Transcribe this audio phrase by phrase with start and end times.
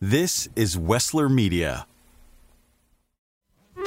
[0.00, 1.86] This is Wessler Media.
[3.76, 3.82] The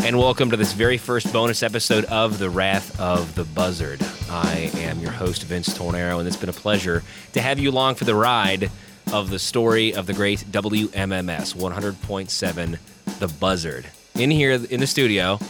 [0.05, 4.03] And welcome to this very first bonus episode of The Wrath of the Buzzard.
[4.29, 7.95] I am your host, Vince Tornero, and it's been a pleasure to have you along
[7.95, 8.71] for the ride
[9.15, 12.79] of the story of the great WMMS 100.7
[13.19, 13.87] The Buzzard.
[14.17, 15.41] In here in the studio,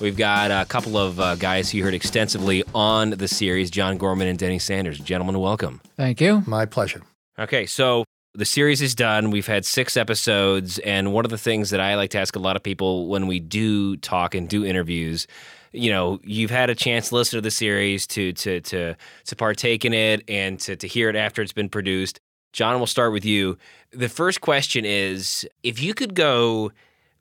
[0.00, 3.98] we've got a couple of uh, guys who you heard extensively on the series John
[3.98, 4.98] Gorman and Denny Sanders.
[4.98, 5.82] Gentlemen, welcome.
[5.96, 6.42] Thank you.
[6.46, 7.02] My pleasure.
[7.38, 9.30] Okay, so the series is done.
[9.30, 12.38] We've had six episodes, and one of the things that I like to ask a
[12.38, 15.26] lot of people when we do talk and do interviews,
[15.72, 18.96] you know, you've had a chance to listen to the series, to to to
[19.26, 22.18] to partake in it, and to to hear it after it's been produced.
[22.54, 23.58] John, we'll start with you.
[23.90, 26.72] The first question is: If you could go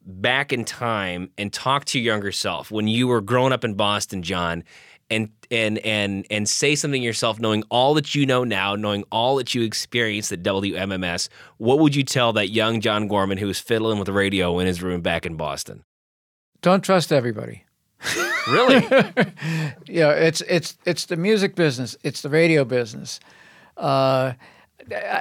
[0.05, 3.73] back in time and talk to your younger self when you were growing up in
[3.75, 4.63] Boston, John,
[5.09, 9.35] and and and and say something yourself, knowing all that you know now, knowing all
[9.37, 13.59] that you experienced at WMMS, what would you tell that young John Gorman who was
[13.59, 15.83] fiddling with the radio in his room back in Boston?
[16.61, 17.63] Don't trust everybody.
[18.45, 18.85] Really?
[19.87, 21.95] Yeah, it's it's it's the music business.
[22.03, 23.21] It's the radio business.
[23.77, 24.33] Uh,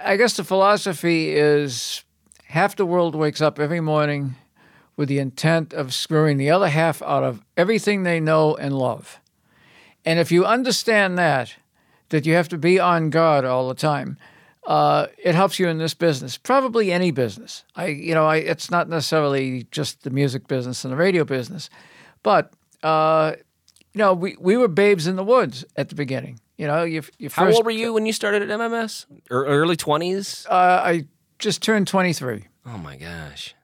[0.04, 2.02] I guess the philosophy is
[2.46, 4.34] half the world wakes up every morning
[4.96, 9.20] with the intent of screwing the other half out of everything they know and love.
[10.04, 11.54] And if you understand that,
[12.10, 14.18] that you have to be on guard all the time,
[14.66, 16.36] uh, it helps you in this business.
[16.36, 17.64] Probably any business.
[17.74, 21.70] I, you know, I, it's not necessarily just the music business and the radio business,
[22.22, 23.32] but uh,
[23.92, 26.40] you know, we, we were babes in the woods at the beginning.
[26.56, 29.06] You know, you, you How old were you when you started at MMS?
[29.30, 30.46] Or early twenties?
[30.48, 31.06] Uh, I
[31.38, 32.46] just turned 23.
[32.66, 33.54] Oh my gosh.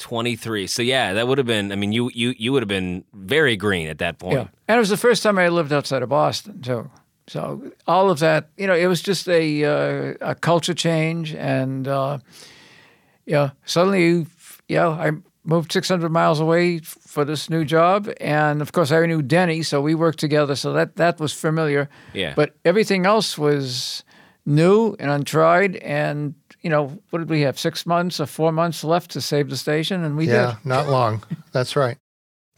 [0.00, 0.66] 23.
[0.66, 3.56] So yeah, that would have been I mean you you you would have been very
[3.56, 4.34] green at that point.
[4.34, 4.48] Yeah.
[4.66, 6.90] And it was the first time I lived outside of Boston, too.
[7.26, 11.32] So all of that, you know, it was just a, uh, a culture change.
[11.34, 12.18] And, uh,
[13.24, 14.26] yeah, suddenly,
[14.68, 15.12] you know, I
[15.44, 18.08] moved 600 miles away for this new job.
[18.20, 20.56] And of course, I knew Denny, so we worked together.
[20.56, 21.88] So that, that was familiar.
[22.14, 22.34] Yeah.
[22.34, 24.02] But everything else was
[24.44, 25.76] new and untried.
[25.76, 27.58] And, you know, what did we have?
[27.58, 30.04] Six months or four months left to save the station.
[30.04, 30.68] And we did yeah, did.
[30.68, 31.22] not long.
[31.52, 31.96] That's right.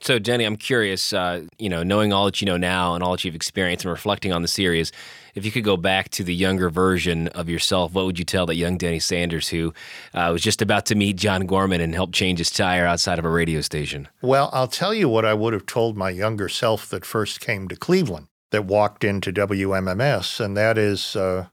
[0.00, 3.12] So, Denny, I'm curious, uh, you know, knowing all that you know now and all
[3.12, 4.90] that you've experienced and reflecting on the series,
[5.36, 8.44] if you could go back to the younger version of yourself, what would you tell
[8.46, 9.72] that young Denny Sanders who
[10.12, 13.24] uh, was just about to meet John Gorman and help change his tire outside of
[13.24, 14.08] a radio station?
[14.20, 17.68] Well, I'll tell you what I would have told my younger self that first came
[17.68, 21.46] to Cleveland, that walked into WMMS, and that is uh,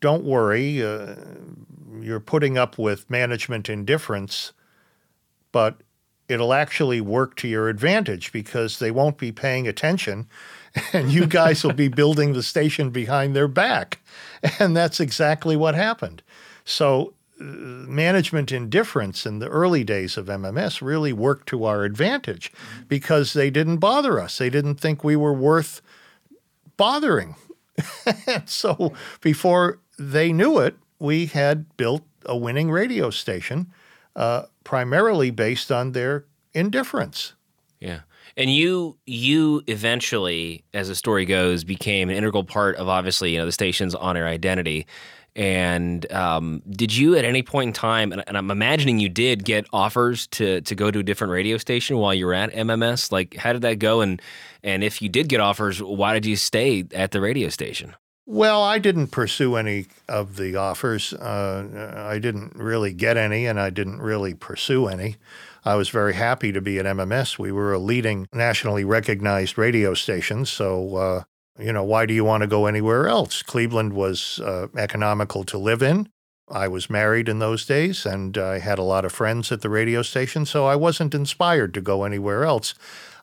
[0.00, 1.14] don't worry, uh,
[2.00, 4.52] you're putting up with management indifference,
[5.50, 5.82] but
[6.28, 10.26] it'll actually work to your advantage because they won't be paying attention
[10.92, 13.98] and you guys will be building the station behind their back.
[14.58, 16.22] And that's exactly what happened.
[16.64, 22.52] So, uh, management indifference in the early days of MMS really worked to our advantage
[22.88, 24.38] because they didn't bother us.
[24.38, 25.82] They didn't think we were worth
[26.76, 27.36] bothering.
[28.46, 33.66] so, before they knew it, we had built a winning radio station
[34.14, 36.24] uh, primarily based on their
[36.54, 37.32] indifference.
[37.80, 38.00] Yeah.
[38.36, 43.38] And you you eventually, as the story goes, became an integral part of obviously, you
[43.38, 44.86] know, the station's on-air identity.
[45.34, 49.44] And um, did you at any point in time, and, and I'm imagining you did
[49.44, 53.10] get offers to to go to a different radio station while you were at MMS?
[53.10, 54.02] Like, how did that go?
[54.02, 54.22] And
[54.62, 57.94] and if you did get offers, why did you stay at the radio station?
[58.24, 61.12] Well, I didn't pursue any of the offers.
[61.12, 65.16] Uh, I didn't really get any, and I didn't really pursue any.
[65.64, 67.38] I was very happy to be at MMS.
[67.38, 71.22] We were a leading nationally recognized radio station, so uh,
[71.58, 73.42] you know why do you want to go anywhere else?
[73.42, 76.08] Cleveland was uh, economical to live in.
[76.48, 79.70] I was married in those days, and I had a lot of friends at the
[79.70, 82.74] radio station, so I wasn't inspired to go anywhere else.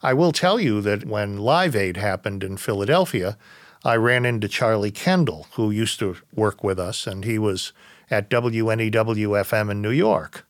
[0.02, 3.38] I will tell you that when Live Aid happened in Philadelphia,
[3.84, 7.72] I ran into Charlie Kendall, who used to work with us, and he was
[8.12, 10.46] at WNEW FM in New York.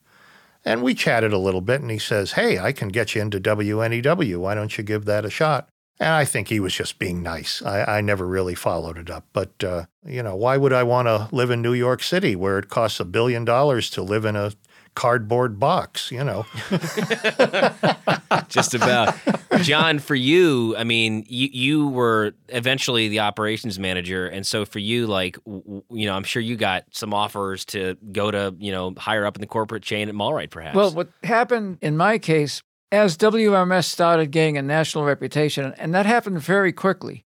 [0.66, 3.40] And we chatted a little bit, and he says, Hey, I can get you into
[3.40, 4.38] WNEW.
[4.38, 5.70] Why don't you give that a shot?
[6.00, 7.62] And I think he was just being nice.
[7.62, 9.26] I, I never really followed it up.
[9.34, 12.58] But, uh, you know, why would I want to live in New York City where
[12.58, 14.54] it costs a billion dollars to live in a
[15.00, 16.46] cardboard box, you know?
[18.50, 19.16] Just about.
[19.62, 24.28] John, for you, I mean, you, you were eventually the operations manager.
[24.28, 27.96] And so for you, like, w- you know, I'm sure you got some offers to
[28.12, 30.76] go to, you know, higher up in the corporate chain at Malrite, perhaps.
[30.76, 32.62] Well, what happened in my case,
[32.92, 37.24] as WMS started gaining a national reputation, and that happened very quickly,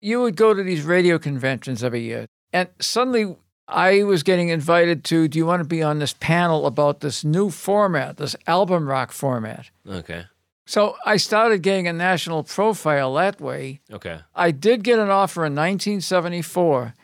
[0.00, 3.34] you would go to these radio conventions every year, and suddenly
[3.68, 7.24] I was getting invited to, do you want to be on this panel about this
[7.24, 9.70] new format, this album rock format?
[9.88, 10.26] Okay.
[10.66, 13.80] So I started getting a national profile that way.
[13.92, 14.20] Okay.
[14.34, 16.94] I did get an offer in 1974,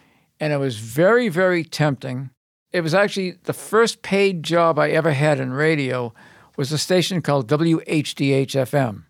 [0.41, 2.31] and it was very, very tempting.
[2.73, 6.13] It was actually the first paid job I ever had in radio
[6.57, 9.05] was a station called WHDH-FM.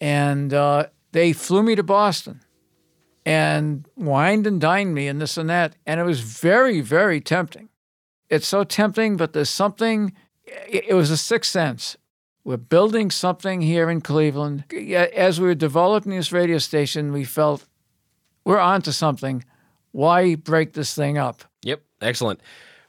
[0.00, 2.40] And uh, they flew me to Boston
[3.24, 5.76] and wined and dined me and this and that.
[5.86, 7.68] And it was very, very tempting.
[8.28, 10.14] It's so tempting, but there's something,
[10.44, 11.96] it was a sixth sense.
[12.44, 14.64] We're building something here in Cleveland.
[14.72, 17.66] As we were developing this radio station, we felt
[18.44, 19.44] we're onto something.
[19.92, 21.44] Why break this thing up?
[21.62, 21.82] Yep.
[22.00, 22.40] Excellent.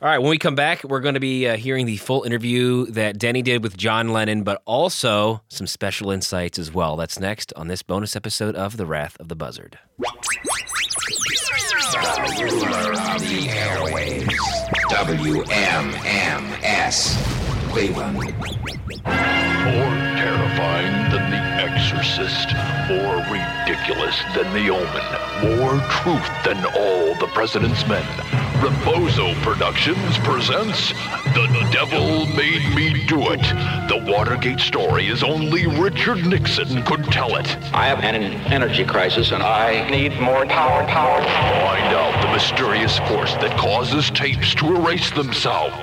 [0.03, 0.19] All right.
[0.19, 3.41] When we come back, we're going to be uh, hearing the full interview that Denny
[3.41, 6.97] did with John Lennon, but also some special insights as well.
[6.97, 9.79] That's next on this bonus episode of The Wrath of the Buzzard.
[10.00, 10.09] The
[12.41, 14.27] ruler of the airwaves.
[14.91, 16.11] WMMS.
[17.71, 18.15] Cleveland.
[18.15, 18.33] More
[20.19, 22.50] terrifying than The Exorcist.
[22.89, 25.05] More ridiculous than The Omen.
[25.59, 28.03] More truth than all the President's Men.
[28.61, 30.91] Rebozo Productions presents
[31.33, 33.41] The Devil Made Me Do It.
[33.89, 37.47] The Watergate story is only Richard Nixon could tell it.
[37.73, 38.15] I have an
[38.51, 41.65] energy crisis and I need more power, power, power.
[41.65, 45.75] Find out the mysterious force that causes tapes to erase themselves.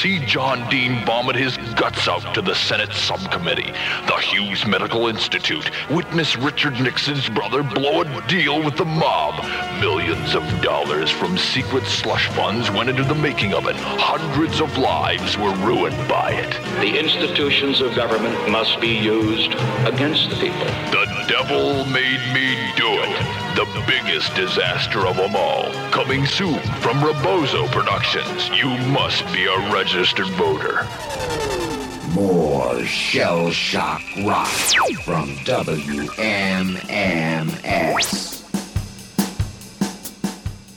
[0.00, 3.72] See John Dean vomit his guts out to the Senate subcommittee.
[4.06, 5.70] The Hughes Medical Institute.
[5.88, 9.42] Witness Richard Nixon's brother blow a deal with the mob.
[9.80, 13.76] Millions of dollars from secret slush funds went into the making of it.
[13.76, 16.52] Hundreds of lives were ruined by it.
[16.80, 19.52] The institutions of government must be used
[19.86, 20.66] against the people.
[20.90, 23.44] The devil made me do it.
[23.54, 25.72] The biggest disaster of them all.
[25.90, 28.48] Coming soon from Rebozo Productions.
[28.50, 30.86] You must be a registered voter.
[32.14, 34.48] More shell shock rock
[35.04, 36.24] from WMMS.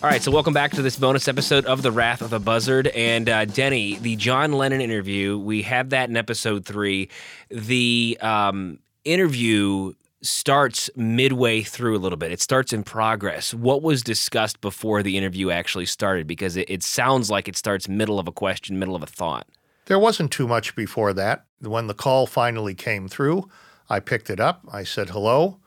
[0.04, 2.88] All right, so welcome back to this bonus episode of The Wrath of the Buzzard.
[2.88, 7.08] And uh, Denny, the John Lennon interview, we have that in episode three.
[7.50, 13.54] The um, interview starts midway through a little bit, it starts in progress.
[13.54, 16.28] What was discussed before the interview actually started?
[16.28, 19.48] Because it, it sounds like it starts middle of a question, middle of a thought.
[19.86, 21.46] There wasn't too much before that.
[21.62, 23.50] When the call finally came through,
[23.90, 24.62] I picked it up.
[24.72, 25.60] I said, hello.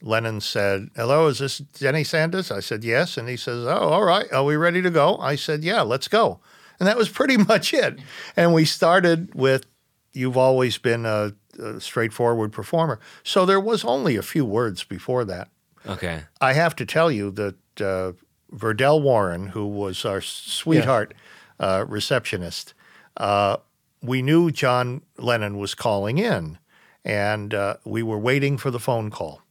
[0.00, 2.50] Lennon said, hello, is this Denny Sanders?
[2.50, 3.16] I said, yes.
[3.16, 4.30] And he says, oh, all right.
[4.32, 5.16] Are we ready to go?
[5.18, 6.40] I said, yeah, let's go.
[6.80, 7.98] And that was pretty much it.
[8.36, 9.66] And we started with,
[10.12, 13.00] you've always been a, a straightforward performer.
[13.22, 15.48] So there was only a few words before that.
[15.86, 16.22] Okay.
[16.40, 18.12] I have to tell you that uh,
[18.54, 21.14] Verdell Warren, who was our sweetheart
[21.58, 22.74] uh, receptionist,
[23.16, 23.56] uh,
[24.02, 26.58] we knew John Lennon was calling in,
[27.04, 29.42] and uh, we were waiting for the phone call.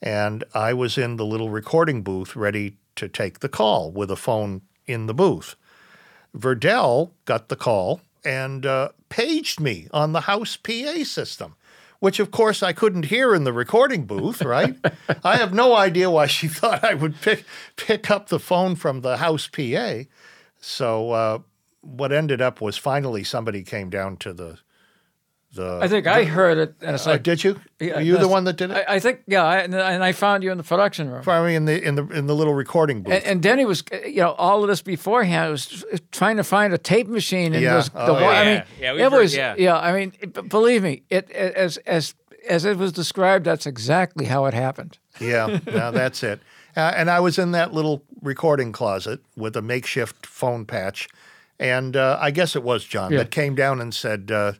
[0.00, 4.16] And I was in the little recording booth ready to take the call with a
[4.16, 5.54] phone in the booth.
[6.36, 11.56] Verdell got the call and uh, paged me on the house PA system,
[12.00, 14.76] which of course I couldn't hear in the recording booth, right?
[15.24, 17.44] I have no idea why she thought I would pick,
[17.76, 20.02] pick up the phone from the house PA.
[20.60, 21.38] So uh,
[21.80, 24.58] what ended up was finally somebody came down to the
[25.54, 25.78] the.
[25.82, 26.74] I think I heard it.
[26.82, 27.60] And it's Uh, like, did you?
[27.80, 28.84] Yeah, Were you the one that did it?
[28.88, 31.22] I, I think, yeah, I, and, and I found you in the production room.
[31.26, 33.12] I mean, in the in the in the little recording booth.
[33.14, 36.78] And, and Denny was, you know, all of this beforehand was trying to find a
[36.78, 37.76] tape machine, and Yeah.
[37.76, 38.54] was the Oh, wa- I yeah.
[38.54, 39.76] mean, Yeah, we've it heard- was, yeah.
[39.78, 42.14] I mean, it, believe me, it as as
[42.48, 44.98] as it was described, that's exactly how it happened.
[45.20, 46.40] Yeah, no, that's it.
[46.76, 51.06] Uh, and I was in that little recording closet with a makeshift phone patch.
[51.60, 53.18] And uh, I guess it was John Yeah.
[53.18, 54.52] that came down and said, uh,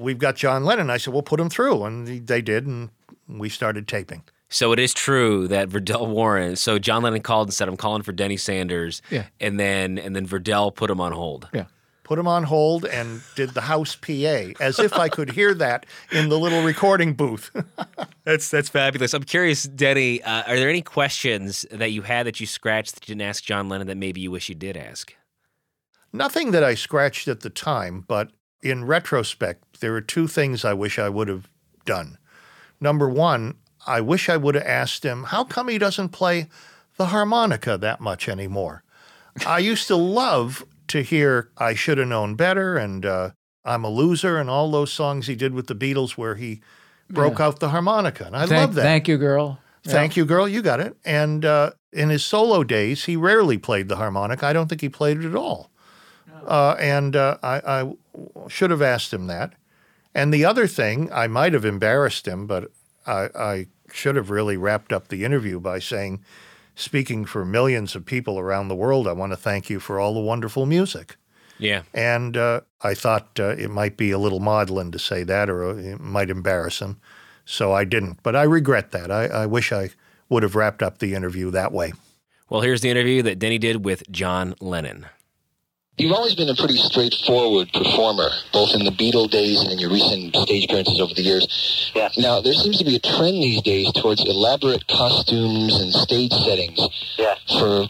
[0.00, 0.90] We've got John Lennon.
[0.90, 1.84] I said, Well, put him through.
[1.84, 2.66] And they did.
[2.66, 2.90] And
[3.28, 4.24] we started taping.
[4.52, 6.56] So it is true that Verdell Warren.
[6.56, 9.26] So John Lennon called and said, "I'm calling for Denny Sanders." Yeah.
[9.38, 11.48] And then and then Verdell put him on hold.
[11.54, 11.66] Yeah.
[12.02, 15.86] Put him on hold and did the house PA as if I could hear that
[16.10, 17.52] in the little recording booth.
[18.24, 19.14] That's that's fabulous.
[19.14, 20.22] I'm curious, Denny.
[20.22, 23.42] Uh, are there any questions that you had that you scratched that you didn't ask
[23.44, 25.14] John Lennon that maybe you wish you did ask?
[26.12, 28.30] Nothing that I scratched at the time, but
[28.62, 31.48] in retrospect, there are two things I wish I would have
[31.84, 32.18] done.
[32.80, 33.54] Number one,
[33.86, 36.48] I wish I would have asked him, how come he doesn't play
[36.96, 38.82] the harmonica that much anymore?
[39.46, 43.30] I used to love to hear I should have known better and uh,
[43.64, 46.60] I'm a Loser and all those songs he did with the Beatles where he
[47.08, 48.26] broke out the harmonica.
[48.26, 48.82] And I thank, love that.
[48.82, 49.58] Thank you, girl.
[49.84, 50.46] Thank you, girl.
[50.46, 50.96] You got it.
[51.04, 54.46] And uh, in his solo days, he rarely played the harmonica.
[54.46, 55.70] I don't think he played it at all.
[56.46, 57.92] Uh, and uh, I, I
[58.48, 59.54] should have asked him that.
[60.14, 62.70] And the other thing, I might have embarrassed him, but
[63.06, 66.24] I, I should have really wrapped up the interview by saying,
[66.74, 70.14] speaking for millions of people around the world, I want to thank you for all
[70.14, 71.16] the wonderful music.
[71.58, 71.82] Yeah.
[71.92, 75.78] And uh, I thought uh, it might be a little maudlin to say that or
[75.78, 76.98] it might embarrass him.
[77.44, 78.22] So I didn't.
[78.22, 79.10] But I regret that.
[79.10, 79.90] I, I wish I
[80.28, 81.92] would have wrapped up the interview that way.
[82.48, 85.06] Well, here's the interview that Denny did with John Lennon.
[85.98, 89.90] You've always been a pretty straightforward performer, both in the Beatle days and in your
[89.90, 91.92] recent stage appearances over the years.
[91.94, 92.08] Yeah.
[92.16, 96.80] Now, there seems to be a trend these days towards elaborate costumes and stage settings
[97.18, 97.34] Yeah.
[97.58, 97.82] for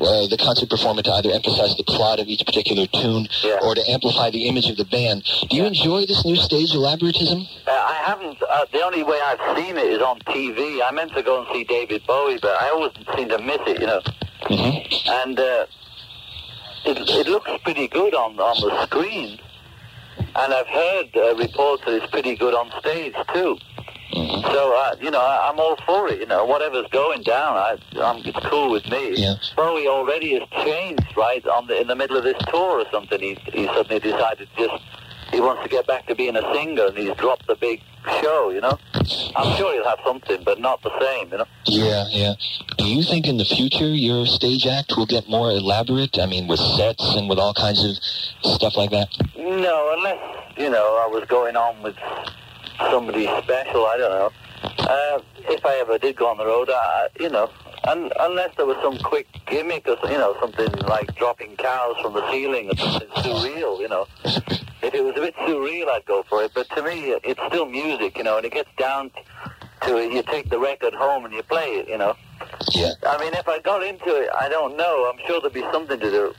[0.00, 3.58] uh, the concert performer to either emphasize the plot of each particular tune Yeah.
[3.60, 5.24] or to amplify the image of the band.
[5.50, 7.46] Do you enjoy this new stage elaboratism?
[7.66, 8.40] Uh, I haven't.
[8.40, 10.80] Uh, the only way I've seen it is on TV.
[10.82, 13.80] I meant to go and see David Bowie, but I always seem to miss it,
[13.82, 14.00] you know.
[14.48, 15.10] Mm-hmm.
[15.10, 15.66] And uh,
[16.84, 19.38] it, it looks pretty good on on the screen.
[20.36, 23.58] And I've heard uh, reports that it's pretty good on stage too.
[24.12, 26.20] So uh, you know, I, I'm all for it.
[26.20, 29.14] You know, whatever's going down, I, I'm, it's cool with me.
[29.16, 29.34] Yeah.
[29.56, 31.46] Bowie already has changed, right?
[31.46, 34.82] On the in the middle of this tour or something, he he suddenly decided just
[35.32, 38.50] he wants to get back to being a singer, and he's dropped the big show.
[38.50, 38.78] You know,
[39.36, 41.30] I'm sure he'll have something, but not the same.
[41.30, 41.46] You know.
[41.66, 42.34] Yeah, yeah.
[42.78, 46.18] Do you think in the future your stage act will get more elaborate?
[46.18, 47.96] I mean, with sets and with all kinds of
[48.52, 49.08] stuff like that?
[49.36, 50.18] No, unless
[50.56, 51.96] you know I was going on with
[52.90, 53.86] somebody special.
[53.86, 54.32] I don't know.
[54.62, 57.50] Uh, if I ever did go on the road, I, you know,
[57.84, 62.14] un- unless there was some quick gimmick or you know something like dropping cows from
[62.14, 64.06] the ceiling or something surreal, you know.
[64.82, 66.52] If it was a bit surreal, I'd go for it.
[66.54, 69.10] But to me, it's still music, you know, and it gets down
[69.82, 70.12] to it.
[70.12, 72.14] You take the record home and you play it, you know.
[72.72, 72.92] Yeah.
[73.06, 75.10] I mean, if I got into it, I don't know.
[75.12, 76.34] I'm sure there'd be something to do.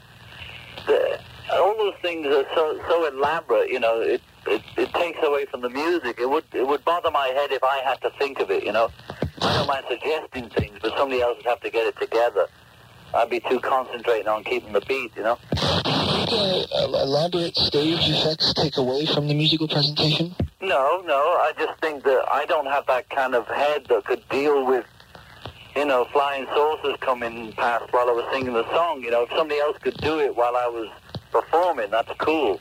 [0.88, 1.20] The,
[1.54, 4.02] all those things are so so elaborate, you know.
[4.02, 6.20] It, it it takes away from the music.
[6.20, 8.72] It would it would bother my head if I had to think of it, you
[8.72, 8.90] know.
[9.42, 12.48] I don't mind suggesting things, but somebody else would have to get it together.
[13.14, 15.38] I'd be too concentrating on keeping the beat, you know.
[15.54, 20.34] Uh, elaborate stage effects take away from the musical presentation?
[20.62, 21.16] No, no.
[21.16, 24.86] I just think that I don't have that kind of head that could deal with,
[25.76, 29.02] you know, flying saucers coming past while I was singing the song.
[29.04, 30.90] You know, if somebody else could do it while I was
[31.32, 32.60] performing, that's cool.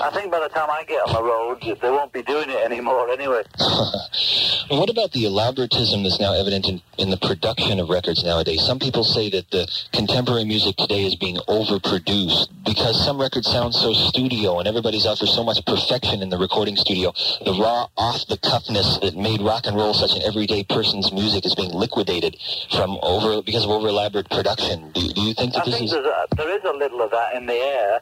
[0.00, 2.64] I think by the time I get on the road, they won't be doing it
[2.64, 3.42] anymore anyway.
[4.68, 8.60] What about the elaboratism that's now evident in, in the production of records nowadays?
[8.66, 13.74] Some people say that the contemporary music today is being overproduced because some records sound
[13.74, 17.12] so studio and everybody's out for so much perfection in the recording studio.
[17.46, 21.72] The raw, off-the-cuffness that made rock and roll such an everyday person's music is being
[21.72, 22.36] liquidated
[22.70, 24.92] from over because of over-elaborate production.
[24.92, 25.96] Do, do you think that I this think is...
[25.96, 28.00] a, there is a little of that in the air,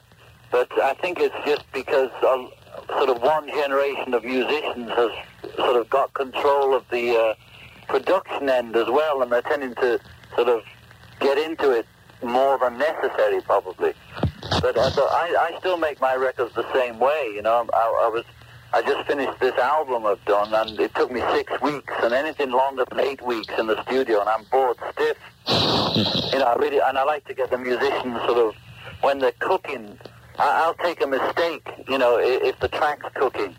[0.50, 2.50] but I think it's just because of
[2.88, 5.10] sort of one generation of musicians has
[5.56, 7.34] sort of got control of the uh,
[7.88, 9.98] production end as well, and they're tending to
[10.34, 10.62] sort of
[11.20, 11.86] get into it
[12.22, 13.92] more than necessary, probably.
[14.60, 17.68] But uh, so I, I still make my records the same way, you know.
[17.72, 18.24] I, I was
[18.72, 22.50] I just finished this album I've done, and it took me six weeks, and anything
[22.50, 25.16] longer than eight weeks in the studio, and I'm bored stiff.
[26.32, 28.54] you know, I really, and I like to get the musicians sort of
[29.00, 29.98] when they're cooking.
[30.38, 33.54] I, I'll take a mistake, you know, if, if the track's cooking.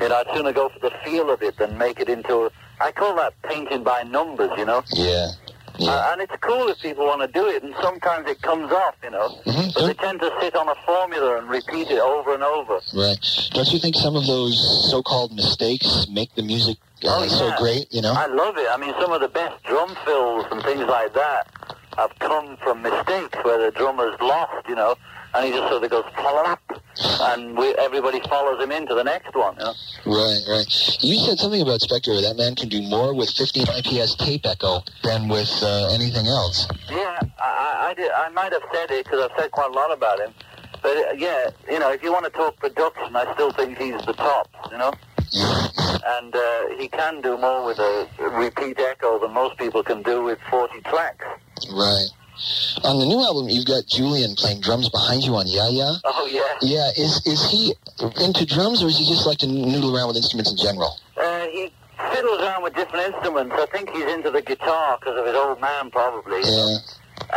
[0.00, 2.46] You know, I'd sooner go for the feel of it than make it into.
[2.46, 4.82] A, I call that painting by numbers, you know.
[4.92, 5.28] Yeah.
[5.78, 5.90] Yeah.
[5.90, 8.94] Uh, and it's cool if people want to do it, and sometimes it comes off,
[9.02, 9.28] you know.
[9.44, 9.74] Mhm.
[9.74, 12.80] But they tend to sit on a formula and repeat it over and over.
[12.94, 13.18] Right.
[13.52, 14.54] Don't you think some of those
[14.90, 18.12] so-called mistakes make the music uh, Oh, so great, you know?
[18.12, 18.66] I love it.
[18.70, 21.48] I mean, some of the best drum fills and things like that
[21.98, 24.94] have come from mistakes where the drummer's lost, you know,
[25.34, 26.62] and he just sort of goes flap,
[27.32, 29.74] and we, everybody follows him into the next one, you know.
[30.06, 31.02] Right, right.
[31.02, 32.20] You said something about Spector.
[32.22, 36.68] That man can do more with 15 IPS tape echo than with uh, anything else.
[36.88, 39.74] Yeah, I, I, I, did, I might have said it because I've said quite a
[39.74, 40.32] lot about him.
[40.82, 44.04] But uh, yeah, you know, if you want to talk production, I still think he's
[44.06, 44.92] the top, you know.
[46.06, 50.22] And uh, he can do more with a repeat echo than most people can do
[50.22, 51.24] with 40 tracks.
[51.72, 52.06] Right.
[52.82, 55.94] On the new album, you've got Julian playing drums behind you on Ya Ya.
[56.04, 56.42] Oh yeah.
[56.60, 57.74] Yeah, is is he
[58.20, 60.98] into drums or is he just like to noodle around with instruments in general?
[61.16, 61.72] Uh, he
[62.12, 63.54] fiddles around with different instruments.
[63.56, 66.40] I think he's into the guitar because of his old man, probably.
[66.42, 66.76] Yeah.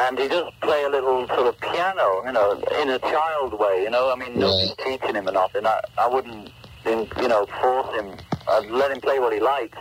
[0.08, 3.84] and he does play a little sort of piano, you know, in a child way.
[3.84, 5.66] You know, I mean, nobody's teaching him or nothing.
[5.66, 6.50] I, I wouldn't,
[6.86, 8.16] you know, force him.
[8.50, 9.77] I'd let him play what he likes.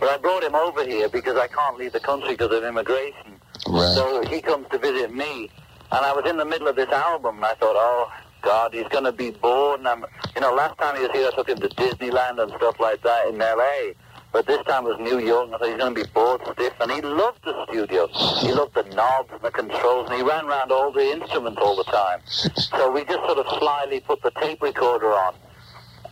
[0.00, 3.37] But I brought him over here because I can't leave the country because of immigration.
[3.68, 3.94] Right.
[3.94, 5.50] So he comes to visit me,
[5.92, 8.10] and I was in the middle of this album, and I thought, oh
[8.42, 9.80] God, he's going to be bored.
[9.80, 12.50] And I'm, you know, last time he was here, I took him to Disneyland and
[12.56, 13.94] stuff like that in L.A.
[14.30, 16.40] But this time it was New York, and I thought he's going to be bored
[16.52, 16.74] stiff.
[16.80, 18.08] And he loved the studio.
[18.40, 21.76] He loved the knobs and the controls, and he ran around all the instruments all
[21.76, 22.20] the time.
[22.78, 25.34] So we just sort of slyly put the tape recorder on,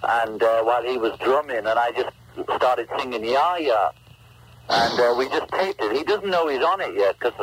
[0.03, 2.11] and uh, while he was drumming, and I just
[2.57, 3.91] started singing "Ya Ya,"
[4.69, 5.97] and uh, we just taped it.
[5.97, 7.35] He doesn't know he's on it yet because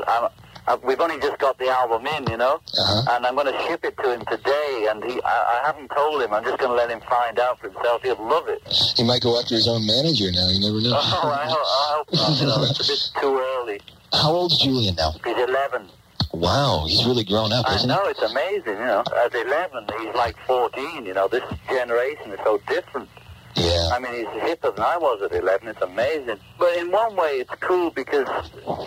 [0.83, 3.15] we've only just got the album in, you know, Uh-huh.
[3.15, 4.87] and I'm going to ship it to him today.
[4.89, 6.33] And he, I, I haven't told him.
[6.33, 8.01] I'm just going to let him find out for himself.
[8.03, 8.61] He'll love it.
[8.97, 10.49] He might go after his own manager now.
[10.49, 10.93] You never know.
[11.03, 12.39] Oh, I, ho- I hope not.
[12.41, 13.81] You know, it's a bit too early.
[14.13, 15.11] How old's Julian now?
[15.25, 15.89] He's 11.
[16.33, 17.95] Wow, he's really grown up, I isn't he?
[17.95, 18.73] know it's amazing.
[18.73, 21.05] You know, at 11, he's like 14.
[21.05, 23.07] You know, this generation is so different.
[23.55, 23.89] Yeah.
[23.93, 25.67] I mean, he's hipper than I was at 11.
[25.67, 26.37] It's amazing.
[26.57, 28.27] But in one way, it's cool because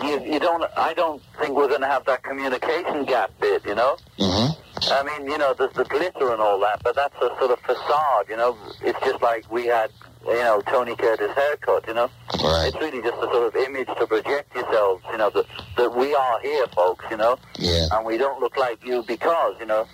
[0.02, 0.64] you, you don't.
[0.76, 3.64] I don't think we're going to have that communication gap bit.
[3.64, 3.96] You know.
[4.18, 4.52] Mm-hmm.
[4.92, 7.60] I mean, you know, there's the glitter and all that, but that's a sort of
[7.60, 8.26] facade.
[8.28, 9.90] You know, it's just like we had,
[10.26, 11.86] you know, Tony Curtis haircut.
[11.86, 12.10] You know.
[12.42, 12.66] Right.
[12.72, 15.04] It's really just a sort of image to project yourselves.
[15.12, 15.46] You know, that
[15.76, 17.04] that we are here, folks.
[17.10, 17.86] You know Yeah.
[17.92, 19.86] and we don't look like you because, you know.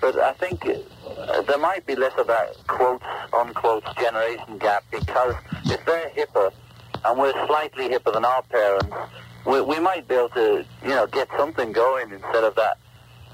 [0.00, 5.34] But I think uh, there might be less of that quotes, unquote generation gap because
[5.66, 6.52] if they're hipper
[7.04, 8.94] and we're slightly hipper than our parents,
[9.46, 12.78] we, we might be able to, you know, get something going instead of that,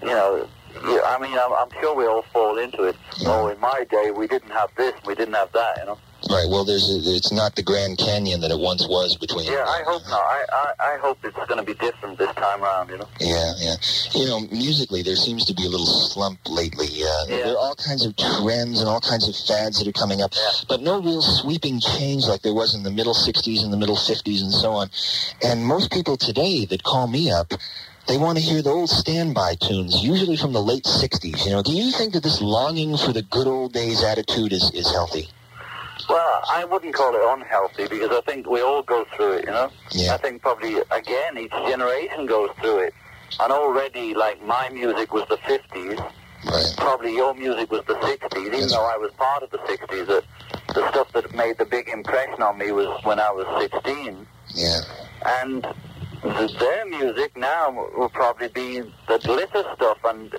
[0.00, 0.48] you know.
[0.78, 2.96] I mean, I'm, I'm sure we all fall into it.
[3.22, 5.98] Oh, in my day, we didn't have this, we didn't have that, you know.
[6.28, 6.48] Right.
[6.48, 9.46] Well, there's a, it's not the Grand Canyon that it once was between.
[9.46, 10.18] Yeah, I hope not.
[10.20, 13.08] I, I, I hope it's going to be different this time around, you know.
[13.20, 13.74] Yeah, yeah.
[14.12, 16.86] You know, musically, there seems to be a little slump lately.
[16.88, 17.36] Uh, Yeah.
[17.44, 20.32] There are all kinds of trends and all kinds of fads that are coming up,
[20.34, 20.50] Yeah.
[20.68, 23.96] but no real sweeping change like there was in the middle 60s and the middle
[23.96, 24.90] 50s and so on.
[25.44, 27.52] And most people today that call me up,
[28.08, 31.44] they want to hear the old standby tunes, usually from the late 60s.
[31.44, 34.70] You know, do you think that this longing for the good old days attitude is,
[34.74, 35.28] is healthy?
[36.08, 39.50] Well, I wouldn't call it unhealthy because I think we all go through it, you
[39.50, 39.70] know?
[39.90, 40.14] Yeah.
[40.14, 42.94] I think probably, again, each generation goes through it.
[43.40, 45.98] And already, like, my music was the 50s.
[46.44, 46.74] Right.
[46.76, 48.72] Probably your music was the 60s, even Yes.
[48.72, 50.06] though I was part of the 60s.
[50.06, 50.22] The,
[50.74, 54.26] the stuff that made the big impression on me was when I was 16.
[54.54, 54.80] Yeah.
[55.26, 55.66] And
[56.22, 59.98] th- their music now will probably be the glitter stuff.
[60.04, 60.32] And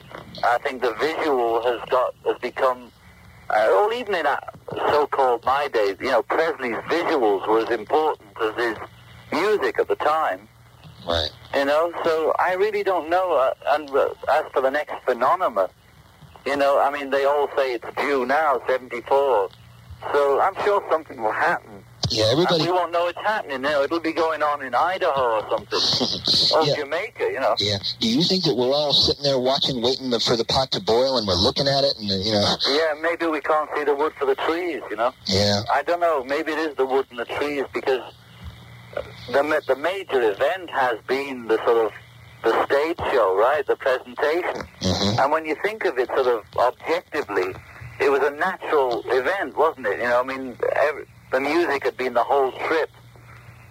[0.46, 2.92] I think the visual has got, has become
[3.50, 4.38] uh, well, even in uh,
[4.72, 8.78] so-called my days, you know, Presley's visuals were as important as his
[9.32, 10.48] music at the time.
[11.08, 11.30] Right.
[11.56, 13.34] You know, so I really don't know.
[13.34, 15.70] Uh, and uh, as for the next phenomenon,
[16.46, 19.50] you know, I mean, they all say it's due now, 74.
[20.14, 21.84] So I'm sure something will happen.
[22.10, 22.64] Yeah, And everybody.
[22.64, 23.82] we won't know it's happening now.
[23.84, 25.80] It'll be going on in Idaho or something.
[26.56, 26.76] or Yeah.
[26.76, 27.56] Jamaica, you know.
[27.60, 27.78] Yeah.
[28.00, 30.80] Do you think that we're all sitting there watching, waiting the, for the pot to
[30.82, 32.56] boil, and we're looking at it, and you know?
[32.70, 35.14] Yeah, maybe we can't see the wood for the trees, you know.
[35.26, 35.62] Yeah.
[35.74, 36.24] I don't know.
[36.24, 38.02] Maybe it is the wood and the trees because
[39.32, 41.92] the the major event has been the sort of
[42.44, 43.66] the stage show, right?
[43.68, 44.66] The presentation.
[44.82, 47.54] hmm And when you think of it sort of objectively,
[48.00, 49.98] it was a natural event, wasn't it?
[49.98, 52.90] You know, I mean, every, the music had been the whole trip.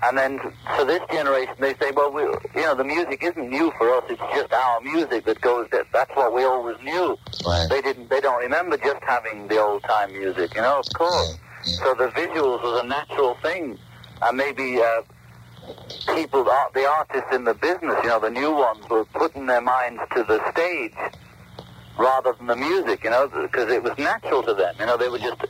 [0.02, 0.38] And then
[0.76, 4.04] for this generation, they say, well, we, you know, the music isn't new for us.
[4.10, 5.68] It's just our music that goes.
[5.72, 7.16] That, that's what we always knew.
[7.46, 7.66] Right.
[7.68, 8.10] They didn't.
[8.10, 10.54] They don't remember just having the old time music.
[10.54, 11.38] You know, of course.
[11.64, 11.84] Yeah, yeah.
[11.84, 13.78] So the visuals was a natural thing,
[14.20, 15.02] and maybe uh,
[16.14, 19.62] people, the the artists in the business, you know, the new ones, were putting their
[19.62, 20.92] minds to the stage
[21.98, 23.02] rather than the music.
[23.02, 24.74] You know, because it was natural to them.
[24.78, 25.40] You know, they were just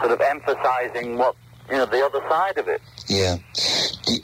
[0.00, 1.34] sort of emphasizing what
[1.70, 2.80] you know the other side of it.
[3.08, 3.36] Yeah.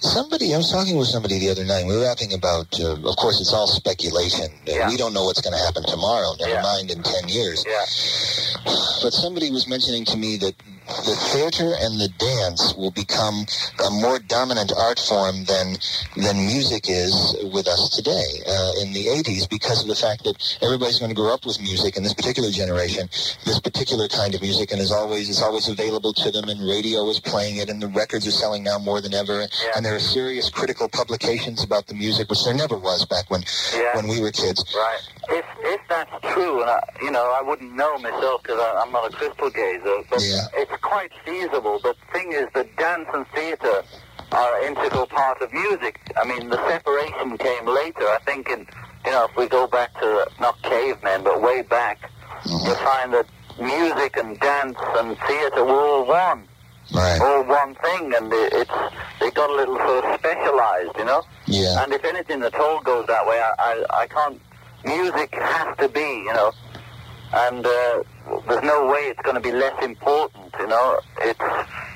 [0.00, 1.84] Somebody, I was talking with somebody the other night.
[1.86, 4.46] We were talking about, uh, of course, it's all speculation.
[4.66, 4.88] Uh, Yeah.
[4.88, 6.62] We don't know what's going to happen tomorrow, never Yeah.
[6.62, 7.64] mind in 10 years.
[7.66, 7.84] Yeah.
[9.02, 10.54] But somebody was mentioning to me that
[10.86, 13.46] the theater and the dance will become
[13.86, 15.76] a more dominant art form than
[16.16, 20.36] than music is with us today uh, in the 80s because of the fact that
[20.62, 23.08] everybody's going to grow up with music in this particular generation,
[23.44, 27.08] this particular kind of music, and is always is always available to them, and radio
[27.08, 29.98] is playing it, and the records are selling now more than ever, and there are
[30.00, 33.42] serious critical publications about the music, which there never was back when
[33.74, 33.96] Yeah.
[33.96, 34.62] when we were kids.
[34.76, 35.00] Right.
[35.30, 39.12] If if that's true, and I, you know, I wouldn't know myself because I'm not
[39.12, 40.44] a crystal gazer, but Yeah.
[40.60, 41.78] it's quite feasible.
[41.82, 43.82] The thing is, that dance and theatre
[44.32, 46.00] are an integral part of music.
[46.16, 48.02] I mean, the separation came later.
[48.02, 48.66] I think, in
[49.04, 51.98] you know, if we go back to not cavemen, but way back,
[52.44, 52.66] mm-hmm.
[52.66, 53.26] you find that
[53.60, 56.48] music and dance and theatre were all one,
[56.92, 57.20] Right.
[57.20, 58.70] all one thing, and it, it's
[59.20, 61.22] they got a little sort of specialized, you know.
[61.46, 61.82] Yeah.
[61.82, 64.40] And if anything at all goes that way, I, I, I can't.
[64.84, 66.52] Music has to be, you know,
[67.34, 68.02] and uh,
[68.48, 71.00] there's no way it's going to be less important, you know.
[71.22, 71.40] It's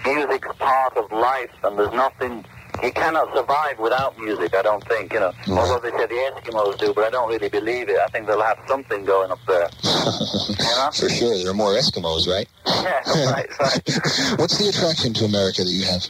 [0.04, 2.44] music's part of life, and there's nothing.
[2.82, 4.54] You cannot survive without music.
[4.54, 5.32] I don't think, you know.
[5.48, 7.98] Although they say the Eskimos do, but I don't really believe it.
[7.98, 9.68] I think they'll have something going up there.
[9.82, 10.90] you know?
[10.92, 12.48] For sure, there are more Eskimos, right?
[12.66, 13.82] Yeah, right, right.
[14.38, 16.04] What's the attraction to America that you have?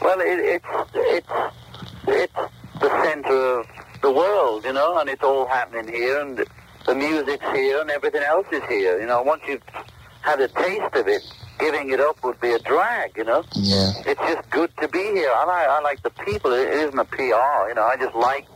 [0.00, 1.28] Well, it, it's it's
[2.06, 2.34] it's
[2.80, 3.66] the center of
[4.02, 6.44] the world, you know, and it's all happening here, and
[6.88, 8.98] the music's here, and everything else is here.
[9.00, 9.62] You know, once you've
[10.22, 11.22] had a taste of it,
[11.58, 13.16] giving it up would be a drag.
[13.16, 13.92] You know, Yeah.
[14.06, 15.30] it's just good to be here.
[15.34, 16.52] I like I like the people.
[16.52, 17.68] It isn't a PR.
[17.68, 18.46] You know, I just like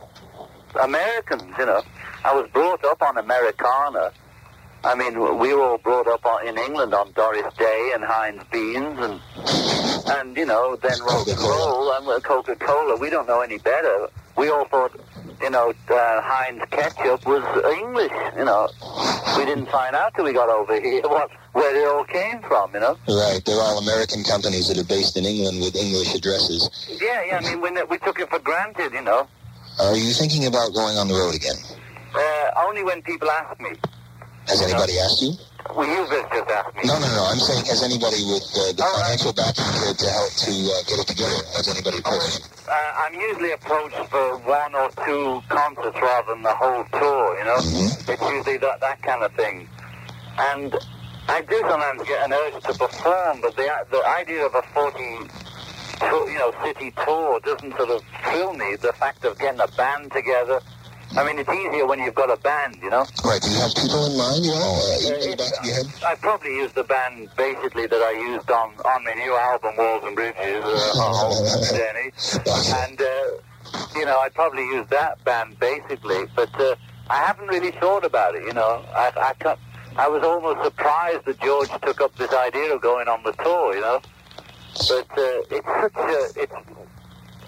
[0.81, 1.43] Americans.
[1.57, 1.81] You know,
[2.25, 4.11] I was brought up on Americana.
[4.85, 8.43] I mean, we were all brought up on, in England on Doris Day and Heinz
[8.51, 9.21] Beans and
[10.17, 12.97] and you know then rock and roll and Coca-Cola.
[12.97, 14.07] We don't know any better.
[14.35, 14.91] We all thought,
[15.43, 17.43] you know, uh, Heinz ketchup was
[17.77, 18.11] English.
[18.37, 18.69] You know,
[19.37, 22.73] we didn't find out till we got over here what where it all came from.
[22.73, 22.97] You know.
[23.07, 23.41] Right.
[23.45, 26.71] They're all American companies that are based in England with English addresses.
[27.01, 27.37] Yeah, yeah.
[27.37, 28.93] I mean, we we took it for granted.
[28.93, 29.27] You know.
[29.79, 31.57] Are you thinking about going on the road again?
[32.15, 33.71] Uh, only when people ask me.
[34.47, 35.33] Has anybody asked you?
[35.73, 36.81] Well, you just just asked me.
[36.85, 37.23] No, no, no.
[37.31, 40.99] I'm saying, has anybody with uh, the financial backing to, to help to uh, get
[40.99, 41.39] it together?
[41.55, 42.45] Has anybody approached you?
[42.67, 47.45] Uh, I'm usually approached for one or two concerts rather than the whole tour, you
[47.45, 47.57] know?
[47.57, 49.67] It's usually that, that kind of thing.
[50.37, 50.75] And
[51.27, 55.29] I do sometimes get an urge to perform, but the, the idea of a 40,
[55.99, 58.75] tour, you know, city tour doesn't sort of thrill me.
[58.75, 60.61] The fact of getting a band together.
[61.15, 63.05] I mean, it's easier when you've got a band, you know?
[63.23, 63.39] Right.
[63.39, 65.85] Do you have people in mind, you know, uh, in the back of your head?
[66.05, 70.03] I probably used the band basically that I used on, on my new album, Walls
[70.05, 72.09] and Bridges, uh, on Jenny.
[72.81, 76.75] And, uh, you know, I'd probably use that band basically, but uh,
[77.09, 78.83] I haven't really thought about it, you know.
[78.95, 79.59] I, I, can't,
[79.97, 83.75] I was almost surprised that George took up this idea of going on the tour,
[83.75, 84.01] you know.
[84.73, 86.53] But uh, it's such a, it's,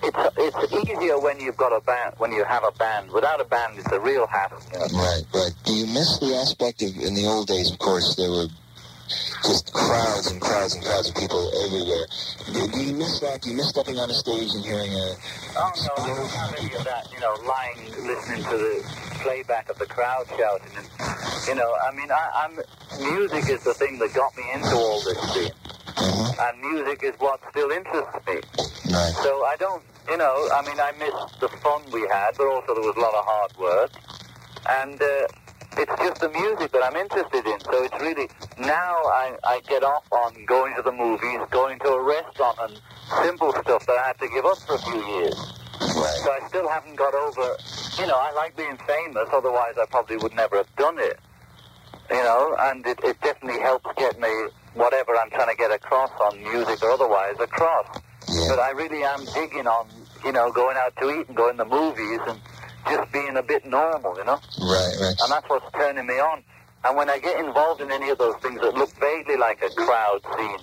[0.06, 3.12] it's, it's easier when you've got a band, when you have a band.
[3.12, 4.86] Without a band, it's a real hassle, you know.
[5.00, 5.52] Right, right.
[5.66, 8.48] Do you miss the aspect of, in the old days, of course, there were
[9.44, 12.08] just crowds and crowds and crowds of people everywhere.
[12.54, 13.42] Do, do you miss that?
[13.42, 15.06] Do you miss stepping on a stage and hearing a...
[15.58, 17.08] Oh no, I don't have any of that.
[17.14, 18.84] You know, lying, listening to the
[19.22, 20.88] playback of the crowd shouting, and
[21.48, 22.60] you know, I mean, I, I'm
[23.00, 25.52] music is the thing that got me into all this scene,
[25.98, 28.36] and music is what still interests me.
[28.92, 29.14] Right.
[29.24, 32.74] So I don't, you know, I mean, I miss the fun we had, but also
[32.74, 33.92] there was a lot of hard work,
[34.70, 35.28] and uh,
[35.78, 37.60] it's just the music that I'm interested in.
[37.62, 41.90] So it's really now I, I get off on going to the movies, going to
[41.90, 42.80] a restaurant, and
[43.24, 45.36] simple stuff that I had to give up for a few years.
[45.80, 47.56] So I still haven't got over,
[48.00, 51.20] you know, I like being famous, otherwise I probably would never have done it.
[52.10, 54.30] You know, and it, it definitely helps get me
[54.76, 57.88] whatever I'm trying to get across on music or otherwise across.
[58.48, 59.88] But I really am digging on,
[60.24, 62.40] you know, going out to eat and going to movies and
[62.88, 64.40] just being a bit normal, you know?
[64.60, 65.16] Right, right.
[65.22, 66.44] And that's what's turning me on.
[66.84, 69.70] And when I get involved in any of those things that look vaguely like a
[69.70, 70.60] crowd scene,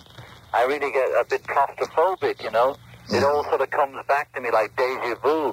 [0.55, 2.77] I really get a bit claustrophobic, you know?
[3.11, 5.53] It all sort of comes back to me like deja vu.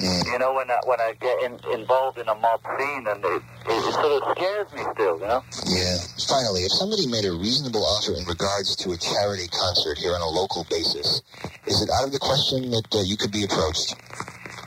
[0.00, 3.42] You know, when I, when I get in, involved in a mob scene, and it,
[3.64, 5.42] it, it sort of scares me still, you know?
[5.64, 5.96] Yeah.
[6.28, 10.20] Finally, if somebody made a reasonable offer in regards to a charity concert here on
[10.20, 11.22] a local basis,
[11.66, 13.96] is it out of the question that uh, you could be approached?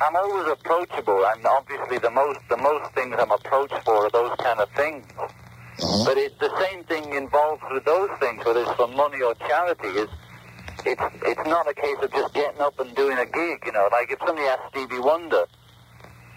[0.02, 4.36] I'm always approachable, and obviously the most the most things I'm approached for are those
[4.40, 5.06] kind of things.
[6.06, 9.90] But it's the same thing involved with those things, whether it's for money or charity.
[9.90, 10.10] Is
[10.86, 13.64] it's it's not a case of just getting up and doing a gig.
[13.66, 15.46] You know, like if somebody asks Stevie Wonder,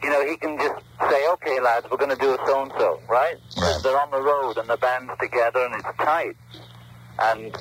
[0.02, 2.72] you know, he can just say, "Okay, lads, we're going to do a so and
[2.78, 3.36] so," right?
[3.82, 6.36] They're on the road and the band's together and it's tight.
[7.18, 7.54] And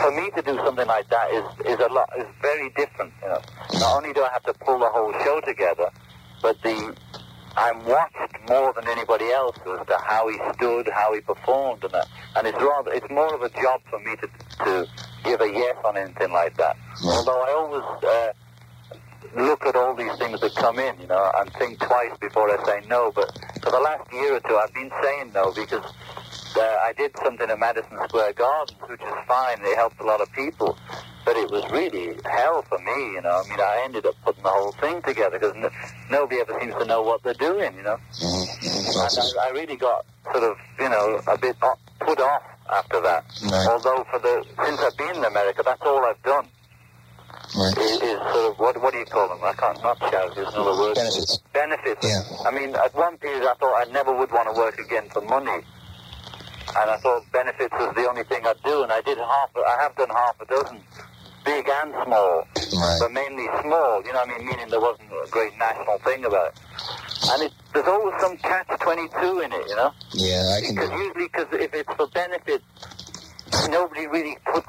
[0.00, 3.12] for me to do something like that is is a lot is very different.
[3.22, 3.40] You know,
[3.74, 5.90] not only do I have to pull the whole show together,
[6.42, 6.96] but the
[7.56, 11.92] I'm watched more than anybody else as to how he stood, how he performed, and
[11.92, 12.08] that.
[12.36, 14.28] And it's rather it's more of a job for me to
[14.64, 14.86] to
[15.24, 16.76] give a yes on anything like that.
[17.04, 18.04] Although I always.
[18.04, 18.32] Uh,
[19.36, 22.64] look at all these things that come in, you know, and think twice before I
[22.64, 23.12] say no.
[23.14, 23.30] But
[23.62, 25.84] for the last year or two, I've been saying no because
[26.56, 29.58] uh, I did something at Madison Square Gardens, which is fine.
[29.60, 30.76] It helped a lot of people.
[31.24, 33.42] but it was really hell for me, you know.
[33.44, 35.70] I mean, I ended up putting the whole thing together because n-
[36.10, 37.98] nobody ever seems to know what they're doing, you know.
[38.14, 38.98] Mm-hmm.
[38.98, 41.56] And I, I really got sort of, you know, a bit
[42.00, 43.24] put off after that.
[43.44, 43.66] Right.
[43.68, 46.46] Although for the since I've been in America, that's all I've done.
[47.56, 47.76] Right.
[47.78, 49.38] Is, is sort of what what do you call them?
[49.42, 50.34] I can't not shout.
[50.34, 50.94] There's another word.
[50.94, 51.38] Benefits.
[51.52, 52.06] Benefits.
[52.06, 52.22] Yeah.
[52.46, 55.20] I mean, at one period, I thought I never would want to work again for
[55.22, 55.50] money,
[56.78, 59.50] and I thought benefits was the only thing I'd do, and I did half.
[59.56, 60.78] I have done half a dozen,
[61.44, 62.98] big and small, Right.
[63.00, 64.02] but mainly small.
[64.06, 66.60] You know, what I mean, meaning there wasn't a great national thing about it.
[67.28, 69.92] And it, there's always some catch twenty two in it, you know.
[70.14, 70.74] Yeah, I can.
[70.74, 72.62] Because usually, because if it's for benefit,
[73.68, 74.66] nobody really puts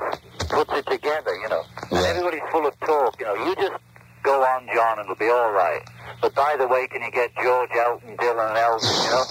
[0.50, 1.64] puts it together, you know.
[1.92, 3.36] And everybody's full of talk, you know.
[3.36, 3.80] You just
[4.24, 5.82] go on, John, and it'll be all right.
[6.22, 9.26] But by the way, can you get George Elton, Dylan, and Elton, you know?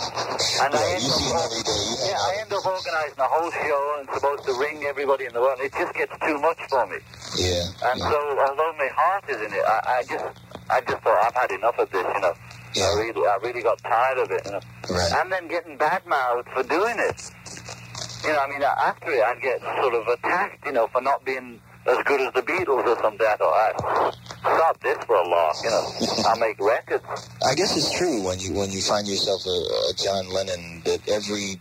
[0.64, 1.80] And I Yeah, end you see up, every day.
[1.86, 5.32] You yeah, I end up organising a whole show and supposed to ring everybody in
[5.32, 5.60] the world.
[5.60, 6.98] It just gets too much for me.
[7.38, 7.68] Yeah.
[7.92, 10.24] And so, although my heart is in it, I, I just,
[10.70, 12.34] I just thought I've had enough of this, you know.
[12.74, 12.84] Yeah.
[12.84, 14.60] I really, I really got tired of it, you know.
[14.90, 15.12] Right.
[15.12, 17.30] And then getting badmouthed for doing it.
[18.24, 21.24] You know, I mean, after it, I'd get sort of attacked, you know, for not
[21.24, 23.26] being as good as the Beatles or something.
[23.26, 25.90] I thought, I stop this for a laugh, you know.
[26.28, 27.04] I'll make records.
[27.46, 31.08] I guess it's true when you when you find yourself a, a John Lennon that
[31.08, 31.58] every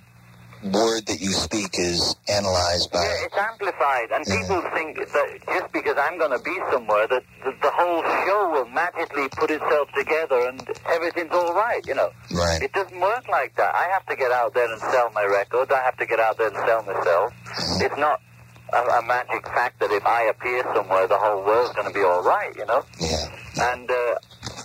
[0.64, 3.04] word that you speak is analyzed by.
[3.04, 4.38] Yeah, it's amplified, and Yeah.
[4.42, 8.50] people think that just because I'm going to be somewhere, that the, the whole show
[8.52, 12.12] will magically put itself together and everything's all right, you know.
[12.32, 12.62] Right.
[12.62, 13.74] It doesn't work like that.
[13.76, 15.72] I have to get out there and sell my records.
[15.72, 17.34] I have to get out there and sell myself.
[17.82, 18.22] It's not
[18.74, 22.04] a, a magic fact that if I appear somewhere, the whole world's going to be
[22.04, 22.84] all right, you know.
[23.00, 23.26] Yeah.
[23.74, 24.16] And uh,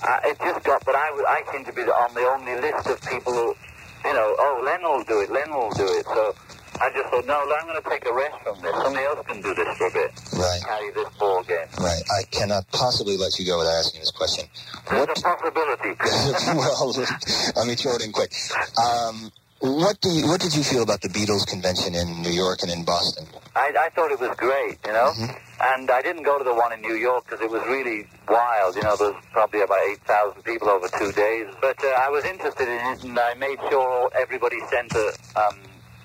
[0.03, 3.33] I, it just got, but I seem to be on the only list of people
[3.33, 3.57] who,
[4.05, 6.05] you know, oh, Len will do it, Len will do it.
[6.07, 6.35] So
[6.81, 8.73] I just thought, no, I'm going to take a rest from this.
[8.73, 10.11] Somebody else can do this for a bit.
[10.35, 10.61] Right.
[10.67, 11.67] Carry this ball game.
[11.79, 12.03] Right.
[12.19, 14.47] I cannot possibly let you go without asking this question.
[14.91, 15.19] There's What?
[15.19, 15.95] a possibility.
[16.59, 16.93] well,
[17.57, 18.33] let me throw it in quick.
[18.77, 22.63] Um, what do you, what did you feel about the Beatles convention in New York
[22.63, 23.27] and in Boston?
[23.57, 25.13] I, I thought it was great, you know.
[25.61, 28.75] And I didn't go to the one in New York because it was really wild.
[28.75, 31.47] You know, there was probably about 8,000 people over two days.
[31.61, 35.59] But uh, I was interested in it, and I made sure everybody sent a, um,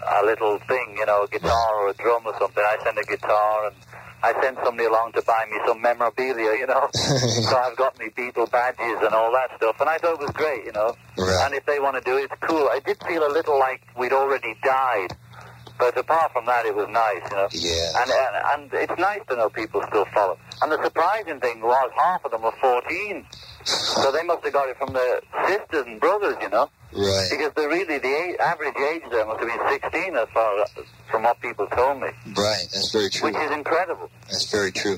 [0.07, 2.63] a little thing, you know, a guitar or a drum or something.
[2.63, 3.75] I sent a guitar, and
[4.21, 6.89] I sent somebody along to buy me some memorabilia, you know.
[6.93, 9.79] so I've got me Beatle badges and all that stuff.
[9.79, 10.95] And I thought it was great, you know.
[11.17, 11.45] Right.
[11.45, 12.67] And if they want to do it, it's cool.
[12.69, 15.15] I did feel a little like we'd already died.
[15.77, 17.47] But apart from that, it was nice, you know.
[17.51, 18.01] Yeah.
[18.01, 20.37] And, and and it's nice to know people still follow.
[20.61, 23.25] And the surprising thing was half of them were 14.
[23.65, 26.69] So they must have got it from their sisters and brothers, you know.
[26.91, 27.27] Right.
[27.29, 30.69] Because they're really the age, average age there must have been 16 as far as
[31.11, 32.65] from what people told me, Right.
[32.73, 33.29] That's very true.
[33.29, 34.09] which is incredible.
[34.23, 34.97] That's very true.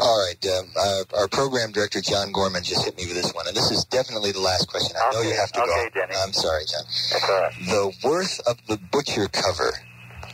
[0.00, 0.38] All right.
[0.46, 3.48] Um, our, our program director, John Gorman, just hit me with this one.
[3.48, 4.96] And this is definitely the last question.
[4.96, 6.00] I know you have to Okay, go.
[6.00, 6.14] Denny.
[6.22, 6.82] I'm sorry, John.
[7.10, 7.52] That's all right.
[7.66, 9.72] The Worth of the Butcher cover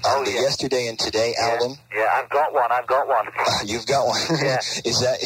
[0.04, 0.40] Oh, the yeah.
[0.42, 1.76] Yesterday and Today album.
[1.94, 2.70] Yeah, I've got one.
[2.70, 3.26] I've got one.
[3.66, 4.20] You've got one.
[4.38, 4.58] Yeah.
[4.84, 5.18] is that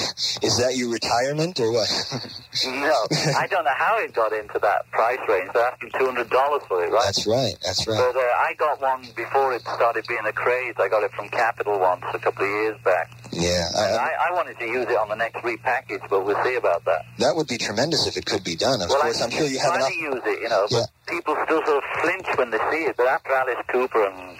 [0.42, 1.88] is that your retirement or what?
[2.64, 2.96] no,
[3.36, 5.50] I don't know how it got into that price range.
[5.52, 7.02] They're asking $200 for it, right?
[7.04, 7.56] That's right.
[7.62, 7.98] That's right.
[7.98, 10.74] But uh, I got one before it started being a craze.
[10.78, 13.10] I got it from Capitol once a couple of years back.
[13.32, 13.68] Yeah.
[13.76, 16.84] I, I, I wanted to use it on the next repackage, but we'll see about
[16.86, 17.04] that.
[17.18, 18.80] that would be tremendous if it could be done.
[18.80, 19.88] Of well, course, I, I'm sure you have enough.
[19.88, 22.96] to use it, you know, but people still sort of flinch when they see it.
[22.96, 24.38] But after Alice Cooper and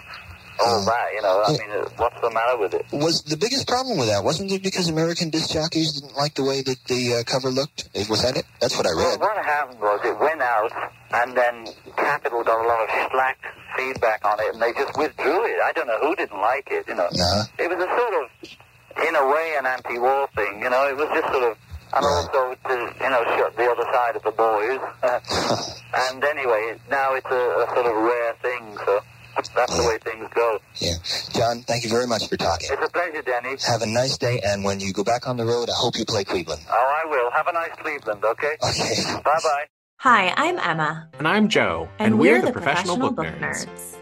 [0.59, 0.85] all Mm.
[0.85, 2.85] that, you know, I mean, uh, what's the matter with it?
[2.91, 4.23] Was the biggest problem with that?
[4.23, 7.89] Wasn't it because American disc jockeys didn't like the way that the uh, cover looked?
[8.09, 8.45] Was that it?
[8.59, 9.19] That's what I read.
[9.19, 10.71] Well, what happened was it went out,
[11.13, 13.37] and then Capitol got a lot of slack
[13.77, 15.57] feedback on it, and they just withdrew it.
[15.63, 17.05] I don't know who didn't like it, you know.
[17.07, 17.43] Uh-huh.
[17.57, 20.87] It was a sort of, in a way, an anti-war thing, you know.
[20.87, 21.57] It was just sort of,
[21.95, 22.29] and Right.
[22.29, 24.79] also to, you know, shut the other side of the boys.
[26.11, 29.01] and anyway, now it's a, a sort of rare thing, so
[29.35, 30.59] that's the oh, way things go.
[30.77, 30.95] Yeah.
[31.33, 32.69] John, thank you very much for talking.
[32.71, 33.55] It's a pleasure, Denny.
[33.67, 36.05] Have a nice day, and when you go back on the road, I hope you
[36.05, 36.61] play Cleveland.
[36.69, 37.31] Oh, I will.
[37.31, 38.55] Have a nice Cleveland, okay?
[38.63, 39.03] Okay.
[39.23, 39.65] Bye-bye.
[39.97, 43.95] Hi, I'm Emma, And I'm Joe, and, we're, the, Professional, Book, Nerds.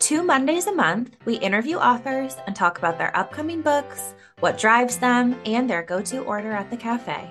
[0.00, 4.98] Two Mondays a month, we interview authors and talk about their upcoming books, what drives
[4.98, 7.30] them, and their go to order at the cafe.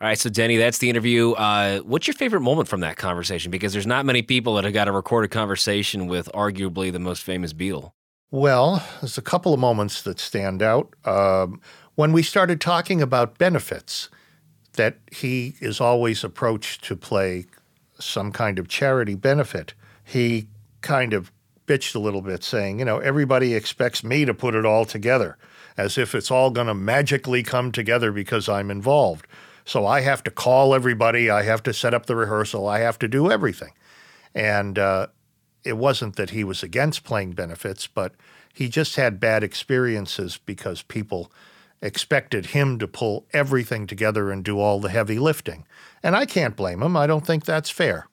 [0.00, 1.32] All right, so Denny, that's the interview.
[1.32, 3.50] Uh, what's your favorite moment from that conversation?
[3.50, 7.22] Because there's not many people that have got a recorded conversation with arguably the most
[7.22, 7.92] famous Beatle.
[8.30, 10.92] Well, there's a couple of moments that stand out.
[11.04, 11.60] Um,
[11.94, 14.08] when we started talking about benefits,
[14.72, 17.46] that he is always approached to play
[18.00, 20.48] some kind of charity benefit, he
[20.80, 21.30] kind of
[21.66, 25.38] bitched a little bit, saying, you know, everybody expects me to put it all together,
[25.76, 29.26] as if it's all going to magically come together because I'm involved.
[29.64, 32.98] So I have to call everybody, I have to set up the rehearsal, I have
[33.00, 33.72] to do everything.
[34.34, 35.08] And uh,
[35.64, 38.14] it wasn't that he was against playing benefits, but
[38.52, 41.32] he just had bad experiences because people
[41.80, 45.66] expected him to pull everything together and do all the heavy lifting.
[46.02, 46.96] And I can't blame him.
[46.96, 48.08] I don't think that's fair.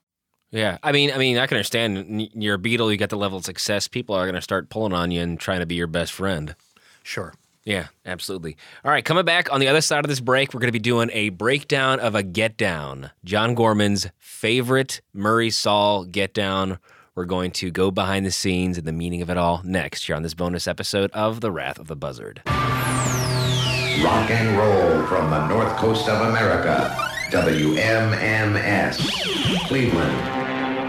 [0.52, 2.30] Yeah, I mean, I mean, I can understand.
[2.34, 2.92] You're a Beatle.
[2.92, 3.88] You got the level of success.
[3.88, 6.56] People are going to start pulling on you and trying to be your best friend.
[7.04, 7.34] Sure.
[7.64, 8.58] Yeah, absolutely.
[8.84, 10.80] All right, coming back on the other side of this break, we're going to be
[10.80, 16.80] doing a breakdown of a Get Down, John Gorman's favorite Murray Saul Get Down.
[17.14, 20.16] We're going to go behind the scenes and the meaning of it all next here
[20.16, 22.42] on this bonus episode of The Wrath of the Buzzard.
[22.46, 26.96] Rock and roll from the north coast of America.
[27.30, 28.98] WMMS.
[29.68, 30.41] Cleveland.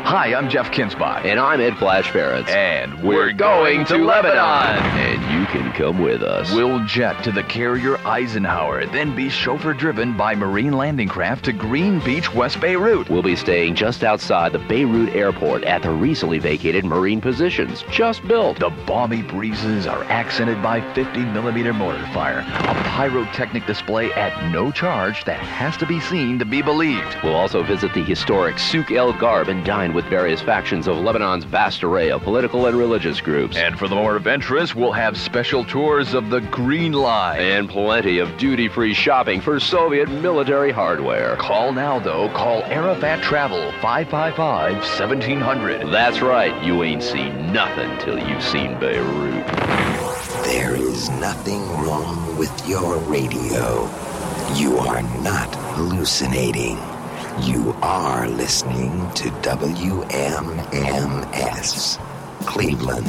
[0.04, 1.24] Hi, I'm Jeff Kinsbach.
[1.24, 2.46] And I'm Ed Flash Barrett.
[2.48, 4.36] And we're, we're going, going, to, to Lebanon.
[4.36, 4.98] Lebanon.
[4.98, 6.52] And you can come with us.
[6.52, 11.52] We'll jet to the carrier Eisenhower, then be chauffeur driven by Marine Landing Craft to
[11.52, 13.08] Green Beach, West Beirut.
[13.08, 18.26] We'll be staying just outside the Beirut airport at the recently vacated Marine Positions, just
[18.26, 18.58] built.
[18.58, 24.72] The balmy breezes are accented by 50 millimeter mortar fire, a pyrotechnic display at no
[24.72, 27.16] charge that has to be seen to be believed.
[27.22, 31.44] We'll also visit the historic Souk El Garb and dine with various factions of Lebanon's
[31.44, 33.56] vast array of political and religious groups.
[33.56, 37.40] And for the more adventurous, we'll have special tours of the Green Line.
[37.40, 41.36] And plenty of duty free shopping for Soviet military hardware.
[41.36, 42.28] Call now, though.
[42.30, 45.90] Call Arafat Travel 555 1700.
[45.92, 46.62] That's right.
[46.64, 49.46] You ain't seen nothing till you've seen Beirut.
[50.44, 53.88] There is nothing wrong with your radio.
[54.54, 56.91] You are not hallucinating.
[57.40, 60.06] You are listening to WMMS
[62.44, 63.06] Cleveland.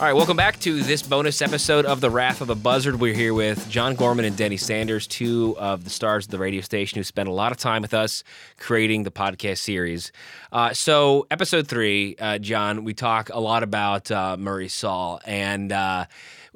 [0.00, 3.00] All right, welcome back to this bonus episode of The Wrath of the Buzzard.
[3.00, 6.60] We're here with John Gorman and Denny Sanders, two of the stars of the radio
[6.60, 8.24] station who spent a lot of time with us
[8.58, 10.10] creating the podcast series.
[10.50, 15.70] Uh, so, episode three, uh, John, we talk a lot about uh, Murray Saul and
[15.70, 16.06] uh,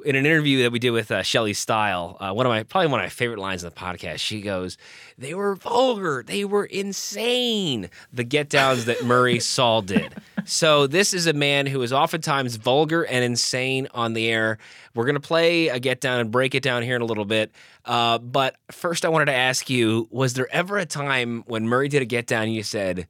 [0.05, 2.89] in an interview that we did with uh, Shelley Stile, uh, one of my probably
[2.89, 4.19] one of my favorite lines in the podcast.
[4.19, 4.77] She goes,
[5.17, 6.25] "They were vulgar.
[6.27, 7.91] They were insane.
[8.13, 12.57] The get downs that Murray Saul did." So this is a man who is oftentimes
[12.57, 14.59] vulgar and insane on the air.
[14.95, 17.53] We're gonna play a get down and break it down here in a little bit.
[17.85, 21.89] Uh, but first, I wanted to ask you: Was there ever a time when Murray
[21.89, 23.07] did a get down and you said,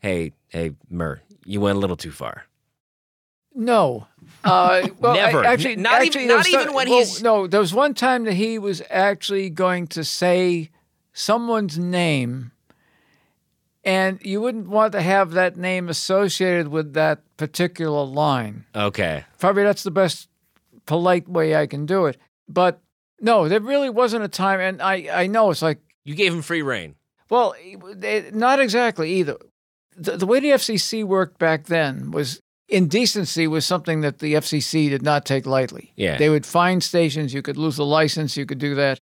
[0.00, 2.46] "Hey, hey, Murr, you went a little too far"?
[3.54, 4.08] No.
[4.44, 5.44] Uh, well, Never.
[5.44, 6.36] I, actually, not actually, even.
[6.36, 7.22] Not some, even when well, he's.
[7.22, 10.70] No, there was one time that he was actually going to say
[11.12, 12.52] someone's name,
[13.82, 18.66] and you wouldn't want to have that name associated with that particular line.
[18.74, 19.24] Okay.
[19.38, 20.28] Probably that's the best
[20.86, 22.18] polite way I can do it.
[22.48, 22.80] But
[23.20, 26.42] no, there really wasn't a time, and I, I know it's like you gave him
[26.42, 26.96] free reign.
[27.30, 27.54] Well,
[28.32, 29.36] not exactly either.
[29.96, 32.40] The, the way the FCC worked back then was
[32.74, 35.92] indecency was something that the FCC did not take lightly.
[35.96, 36.16] Yeah.
[36.18, 38.98] They would find stations, you could lose the license, you could do that.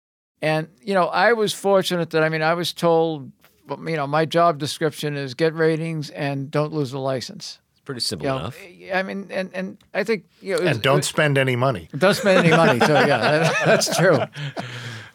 [0.41, 3.32] And, you know, I was fortunate that, I mean, I was told,
[3.69, 7.60] you know, my job description is get ratings and don't lose the license.
[7.71, 8.58] It's pretty simple You know, enough.
[8.93, 11.89] I mean, and, and I think, you know, it was- And don't spend any money.
[11.97, 12.80] don't spend any money.
[12.80, 14.19] So, yeah, that, that's true.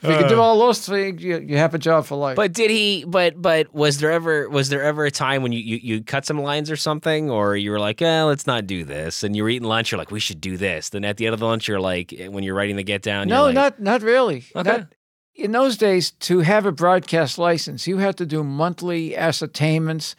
[0.02, 2.34] If you can do all those things, you, you have a job for life.
[2.36, 3.04] But did he?
[3.06, 6.26] But but was there ever was there ever a time when you, you you cut
[6.26, 9.42] some lines or something, or you were like, eh, let's not do this, and you
[9.44, 10.88] were eating lunch, you're like, we should do this.
[10.88, 13.02] Then at the end of the lunch, you're like, eh, when you're writing the get
[13.02, 14.44] down, No, you're like, not not really.
[14.56, 14.70] Okay.
[14.78, 14.88] Not-
[15.34, 20.14] in those days, to have a broadcast license, you had to do monthly ascertainments.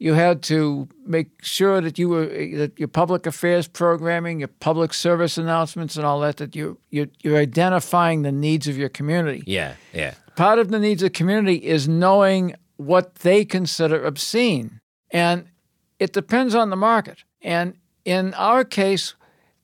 [0.00, 4.94] You had to make sure that you were that your public affairs programming, your public
[4.94, 9.42] service announcements, and all that that you you you're identifying the needs of your community.
[9.46, 14.80] yeah, yeah, Part of the needs of the community is knowing what they consider obscene,
[15.10, 15.46] and
[15.98, 17.24] it depends on the market.
[17.42, 17.74] And
[18.04, 19.14] in our case,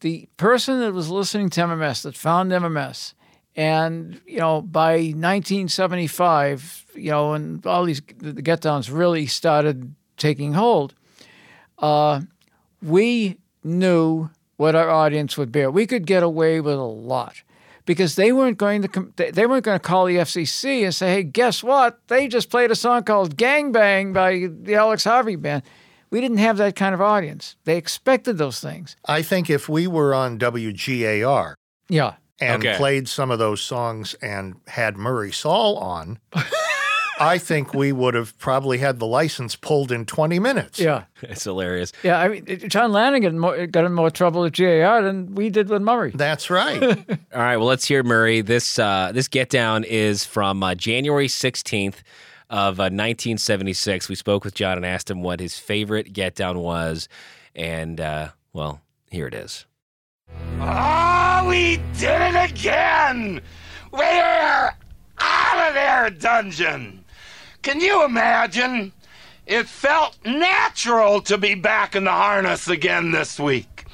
[0.01, 3.14] the person that was listening to MMS that found MMS,
[3.55, 9.95] and you know by 1975, you know, and all these the get downs really started
[10.17, 10.95] taking hold.
[11.79, 12.21] Uh,
[12.83, 15.71] we knew what our audience would bear.
[15.71, 17.43] We could get away with a lot
[17.87, 20.95] because they weren't going to com- they they weren't going to call the FCC and
[20.95, 21.99] say, "Hey, guess what?
[22.09, 25.62] They just played a song called Gang Bang by the Alex Harvey Band."
[26.11, 27.57] We didn't have that kind of audience.
[27.65, 28.95] They expected those things.
[29.07, 31.55] I think if we were on WGAR
[31.89, 32.15] Yeah.
[32.41, 32.77] and Okay.
[32.77, 36.21] played some of those songs and had Murray Saul on,
[37.21, 40.79] I think we would have probably had the license pulled in 20 minutes.
[40.79, 41.05] Yeah.
[41.23, 41.91] It's hilarious.
[42.03, 45.71] Yeah, I mean, John Lanigan mo- got in more trouble with GAR than we did
[45.71, 46.11] with Murray.
[46.15, 46.83] That's right.
[47.33, 48.43] All right, well, let's hear Murray.
[48.43, 52.03] This uh, this get down is from uh, January sixteenth
[52.51, 54.09] of uh, nineteen seventy six.
[54.11, 57.09] We spoke with John and asked him what his favorite get down was,
[57.55, 59.65] and uh, well, here it is.
[60.61, 63.41] Oh, we did it again!
[63.93, 64.75] We're
[65.21, 67.04] out of there, dungeon!
[67.65, 68.93] Can you imagine?
[69.47, 73.87] It felt natural to be back in the harness again this week.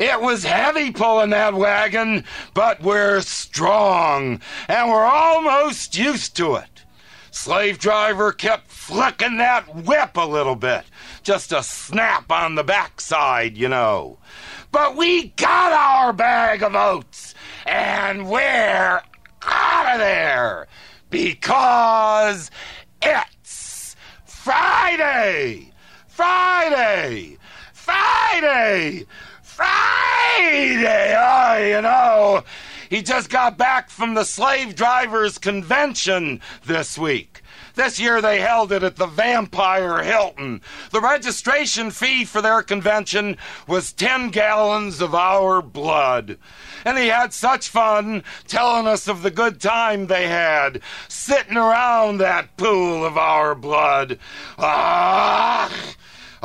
[0.00, 6.82] It was heavy pulling that wagon, but we're strong, and we're almost used to it.
[7.30, 10.82] Slave driver kept flicking that whip a little bit,
[11.22, 14.18] just a snap on the backside, you know.
[14.72, 17.32] But we got our bag of oats,
[17.64, 19.02] and we're
[19.44, 20.66] out of there
[21.10, 22.50] because
[23.04, 25.70] it's Friday!
[26.08, 27.36] Friday!
[27.72, 29.04] Friday!
[29.42, 31.14] Friday!
[31.16, 32.42] Oh, you know,
[32.88, 37.42] he just got back from the Slave Drivers Convention this week.
[37.74, 40.60] This year they held it at the Vampire Hilton.
[40.92, 46.38] The registration fee for their convention was 10 gallons of our blood.
[46.84, 52.18] And he had such fun telling us of the good time they had sitting around
[52.18, 54.20] that pool of our blood.
[54.56, 55.94] Ah!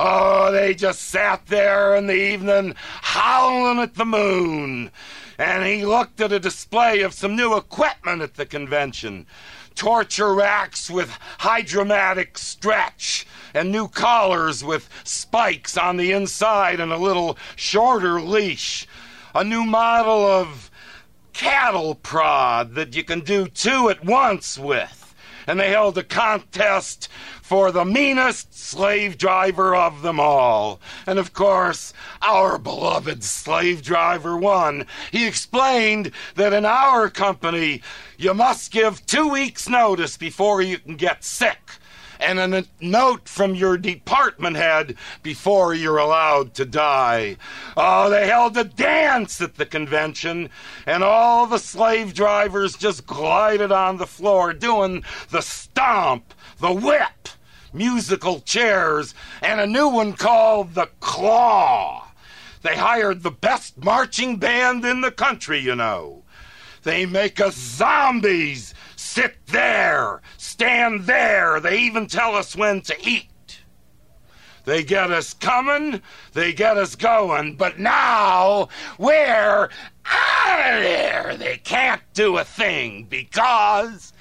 [0.01, 4.89] Oh, they just sat there in the evening howling at the moon.
[5.37, 9.27] And he looked at a display of some new equipment at the convention
[9.75, 11.09] torture racks with
[11.39, 18.87] hydromatic stretch, and new collars with spikes on the inside and a little shorter leash.
[19.33, 20.69] A new model of
[21.33, 24.98] cattle prod that you can do two at once with.
[25.49, 27.09] And they held a contest
[27.41, 30.79] for the meanest slave driver of them all.
[31.07, 31.91] And of course,
[32.21, 34.85] our beloved slave driver won.
[35.11, 37.81] He explained that in our company,
[38.15, 41.78] you must give two weeks' notice before you can get sick.
[42.19, 47.37] And a note from your department head before you're allowed to die.
[47.77, 50.49] Oh, they held a dance at the convention,
[50.85, 57.29] and all the slave drivers just glided on the floor doing the stomp, the whip,
[57.73, 62.05] musical chairs, and a new one called the claw.
[62.61, 66.23] They hired the best marching band in the country, you know.
[66.83, 68.73] They make us zombies
[69.09, 71.59] sit there, stand there.
[71.59, 73.59] They even tell us when to eat.
[74.65, 76.03] They get us coming,
[76.33, 79.69] they get us going, but now we're
[80.05, 81.35] out of there.
[81.37, 84.13] They can't do a thing because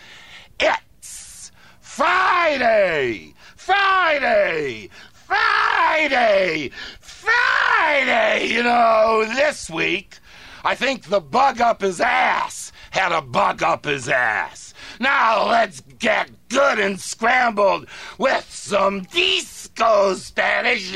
[0.58, 8.46] it's Friday, Friday, Friday, Friday.
[8.46, 10.18] You know, this week,
[10.64, 14.67] I think the bug up his ass had a bug up his ass.
[15.00, 17.86] Now let's get good and scrambled
[18.18, 20.90] with some disco Spanish.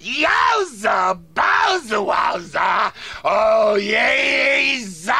[0.00, 1.22] Yowza!
[1.34, 2.04] Bowza!
[2.04, 2.92] Wowza!
[3.24, 5.14] Oh, yeza!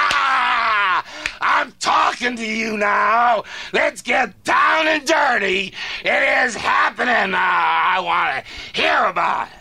[1.41, 3.45] I'm talking to you now.
[3.73, 5.73] Let's get down and dirty.
[6.05, 7.35] It is happening.
[7.35, 9.55] I want to hear about it.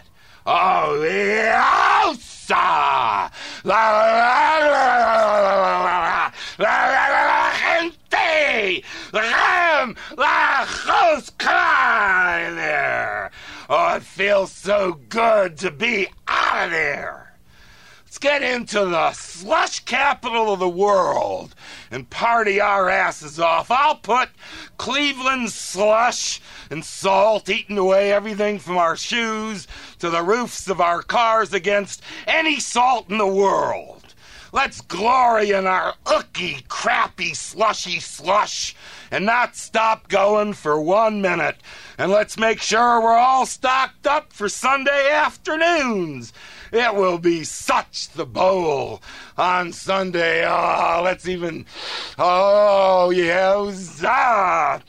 [0.47, 2.34] Oh, yowza!
[2.49, 3.29] La
[3.63, 3.91] La,
[6.59, 6.71] la,
[7.27, 8.83] la, gente.
[9.11, 9.21] la
[10.15, 10.65] la
[11.37, 13.29] Kleine.
[13.69, 17.24] Oh, it feels so good to be out of there.
[18.15, 21.53] Let's get into the slush capital of the world
[21.91, 23.69] and party our asses off.
[23.69, 24.29] I'll put
[24.77, 26.39] Cleveland slush
[26.69, 29.67] and salt eating away everything from our shoes
[29.99, 34.04] to the roofs of our cars against any salt in the world.
[34.55, 38.73] Let's glory in our ooky, crappy, slushy slush
[39.11, 41.57] and not stop going for one minute.
[41.97, 46.31] And let's make sure we're all stocked up for Sunday afternoons.
[46.71, 49.01] It will be such the bowl
[49.37, 50.45] on Sunday.
[50.47, 51.65] Oh, let's even.
[52.17, 54.79] Oh, yeah.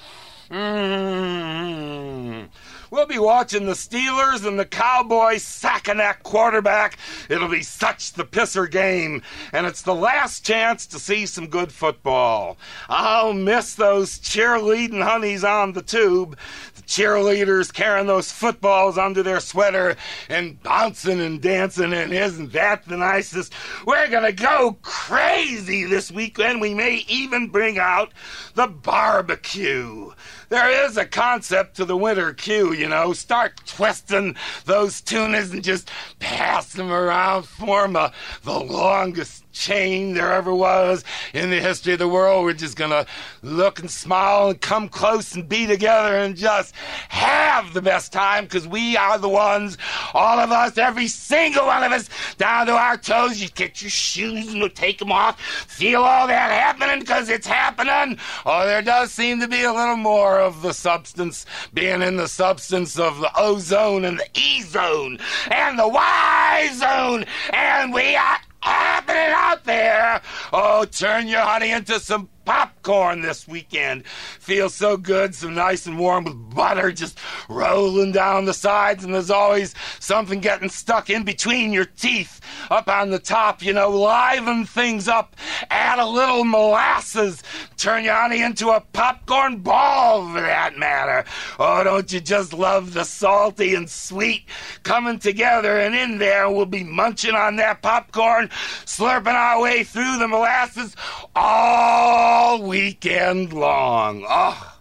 [0.48, 2.48] Mm.
[2.97, 6.97] We'll be watching the Steelers and the Cowboys sacking that quarterback
[7.28, 9.22] It'll be such the pisser game,
[9.53, 12.57] and it's the last chance to see some good football.
[12.88, 16.38] I'll miss those cheerleading honeys on the tube,
[16.74, 19.97] the cheerleaders carrying those footballs under their sweater
[20.28, 23.53] and bouncing and dancing, and isn't that the nicest?
[23.86, 26.61] We're gonna go crazy this weekend.
[26.61, 28.12] We may even bring out
[28.55, 30.12] the barbecue.
[30.49, 33.12] There is a concept to the winter cue, you know.
[33.12, 37.44] Start twisting those tunas and just pass them around.
[37.44, 38.12] Form a,
[38.44, 41.02] the longest chain there ever was
[41.32, 42.44] in the history of the world.
[42.44, 43.07] We're just gonna
[43.42, 46.74] look and smile and come close and be together and just
[47.09, 49.78] have the best time because we are the ones,
[50.14, 53.40] all of us, every single one of us, down to our toes.
[53.40, 55.40] You get your shoes and we'll take them off.
[55.40, 58.18] Feel all that happening because it's happening.
[58.44, 62.28] Oh, there does seem to be a little more of the substance being in the
[62.28, 65.18] substance of the ozone and the E zone
[65.50, 67.24] and the Y zone.
[67.52, 70.20] And we are happening out there.
[70.52, 74.06] Oh, turn your honey into some popcorn this weekend.
[74.06, 79.12] Feels so good, so nice and warm with butter just rolling down the sides, and
[79.12, 82.40] there's always something getting stuck in between your teeth
[82.70, 85.36] up on the top, you know, liven things up,
[85.70, 87.42] add a little molasses,
[87.77, 91.24] turn your honey into a popcorn ball for that matter.
[91.59, 94.45] Oh, don't you just love the salty and sweet
[94.83, 98.49] coming together, and in there we'll be munching on that popcorn,
[98.85, 100.97] slurping our way through the molasses
[101.35, 104.24] all weekend long.
[104.29, 104.72] Oh.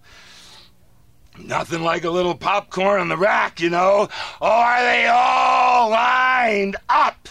[1.37, 4.07] Nothing like a little popcorn on the rack, you know.
[4.41, 7.27] Oh, are they all lined up?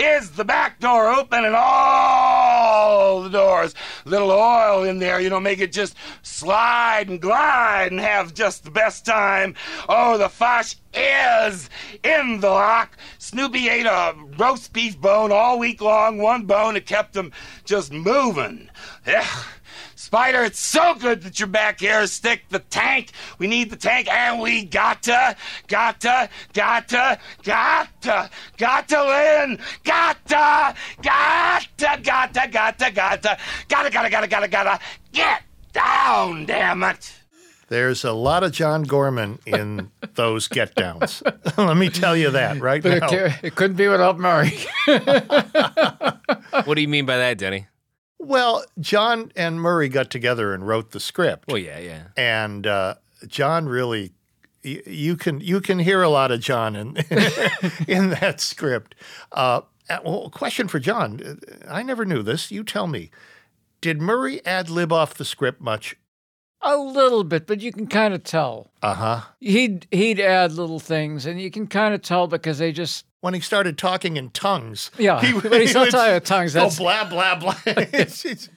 [0.00, 3.74] Is the back door open and all the doors?
[4.06, 8.64] Little oil in there, you know, make it just slide and glide and have just
[8.64, 9.54] the best time.
[9.90, 11.68] Oh, the Fosh is
[12.02, 12.96] in the lock.
[13.18, 17.30] Snoopy ate a roast beef bone all week long, one bone that kept him
[17.66, 18.70] just moving.
[19.06, 19.28] Yeah.
[20.10, 22.04] Spider, it's so good that you're back here.
[22.08, 23.12] Stick the tank.
[23.38, 25.36] We need the tank, and we gotta,
[25.68, 29.60] gotta, gotta, gotta, gotta win.
[29.84, 33.38] Gotta, gotta, gotta, gotta, gotta, gotta,
[33.68, 34.80] gotta, gotta, gotta, gotta
[35.12, 35.42] get
[35.72, 37.12] down, damn it.
[37.68, 41.22] There's a lot of John Gorman in those get downs.
[41.56, 43.08] Let me tell you that right But it, now.
[43.10, 44.58] ca- it couldn't be without Murray.
[46.64, 47.68] What do you mean by that, Denny?
[48.22, 51.48] Well, John and Murray got together and wrote the script.
[51.48, 52.02] Well, yeah, yeah.
[52.18, 52.96] and uh,
[53.26, 54.12] John really,
[54.62, 56.96] y- you can you can hear a lot of John in
[57.88, 58.94] in that script.
[59.32, 59.62] Uh,
[60.04, 62.50] well, question for John: I never knew this.
[62.50, 63.10] You tell me.
[63.80, 65.96] Did Murray ad lib off the script much?
[66.62, 68.70] A little bit, but you can kind of tell.
[68.82, 69.20] Uh huh.
[69.40, 73.34] He'd he'd add little things, and you can kind of tell because they just When
[73.34, 76.78] he started talking in tongues, Yeah, he, when he's not would talking in tongues, that's-
[76.78, 77.54] blah blah blah.
[77.66, 78.48] it's, it's,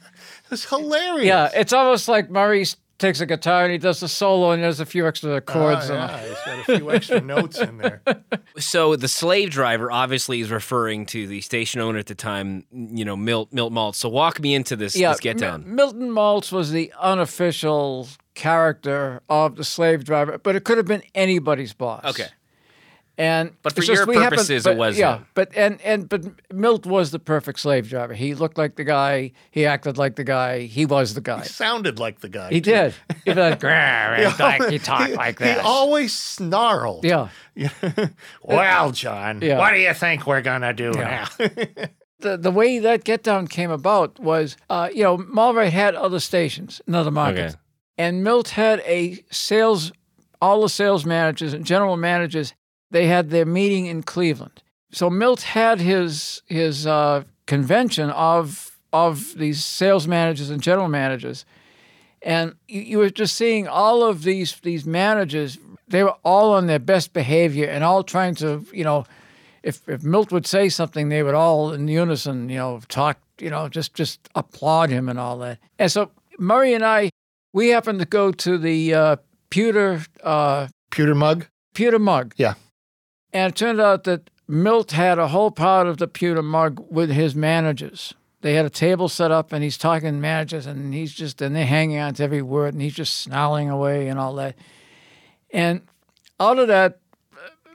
[0.52, 1.26] it's hilarious.
[1.28, 1.50] yeah.
[1.54, 2.30] It's almost like
[2.62, 5.40] s- takes a guitar and he does a solo, and there's a few extra ah,
[5.40, 5.90] chords.
[5.90, 8.02] Oh, and- yeah, he's got a few extra notes in there.
[8.60, 13.04] So the slave driver obviously is referring to the station owner at the time, you
[13.04, 13.96] know, Milt Milt Maltz.
[13.96, 15.76] So walk me into this, this get Mi- down.
[15.76, 21.02] Milton Maltz was the unofficial character of the slave driver, but it could have been
[21.16, 22.06] anybody's boss.
[22.06, 22.28] Okay.
[23.16, 25.20] And But for it's just your we happen- purposes, it was yeah.
[25.36, 28.16] But and and but Milt was the perfect slave driver.
[28.16, 29.34] He looked like the guy.
[29.52, 30.62] He acted like the guy.
[30.62, 31.42] He was the guy.
[31.42, 32.50] He sounded like the guy.
[32.50, 32.72] He too.
[32.72, 32.96] did.
[33.24, 37.06] He'd be like, "Grr," He and like, always- he talked he- like He always snarled.
[37.06, 37.30] Yeah.
[38.42, 39.58] well, John, Yeah.
[39.60, 41.28] what do you think we're gonna do Yeah.
[41.40, 41.48] now?
[42.20, 46.20] the the way that get down came about was, uh, you know, Malrite had other
[46.20, 47.62] stations in other markets, Okay.
[48.00, 49.92] and Milt had a sales.
[50.42, 52.54] All the sales managers and general managers,
[52.94, 54.64] they had their meeting in Cleveland.
[54.92, 61.46] So Milt had his his uh, convention of of these sales managers and general managers,
[62.22, 65.58] and you, you were just seeing all of these these managers.
[65.88, 69.06] They were all on their best behavior and all trying to, you know,
[69.64, 73.50] if if Milt would say something, they would all in unison, you know, talk, you
[73.50, 75.58] know, just just applaud him and all that.
[75.80, 77.10] And so Murray and I,
[77.52, 79.16] we happened to go to the uh,
[79.50, 81.48] pewter uh, pewter mug.
[81.74, 82.34] Pewter mug.
[82.38, 82.54] Yeah.
[83.34, 87.10] And it turned out that Milt had a whole part of the pewter mug with
[87.10, 88.14] his managers.
[88.42, 91.56] They had a table set up, and he's talking to managers, and he's just and
[91.56, 94.56] they're hanging on to every word, and he's just snarling away and all that.
[95.52, 95.82] And
[96.40, 97.00] out of that,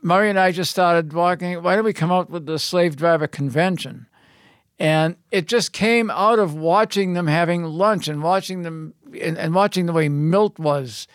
[0.03, 1.63] Murray and I just started walking.
[1.63, 4.07] Why don't we come up with the slave driver convention?
[4.79, 9.55] And it just came out of watching them having lunch and watching them and, and
[9.55, 11.09] watching the way Milt was.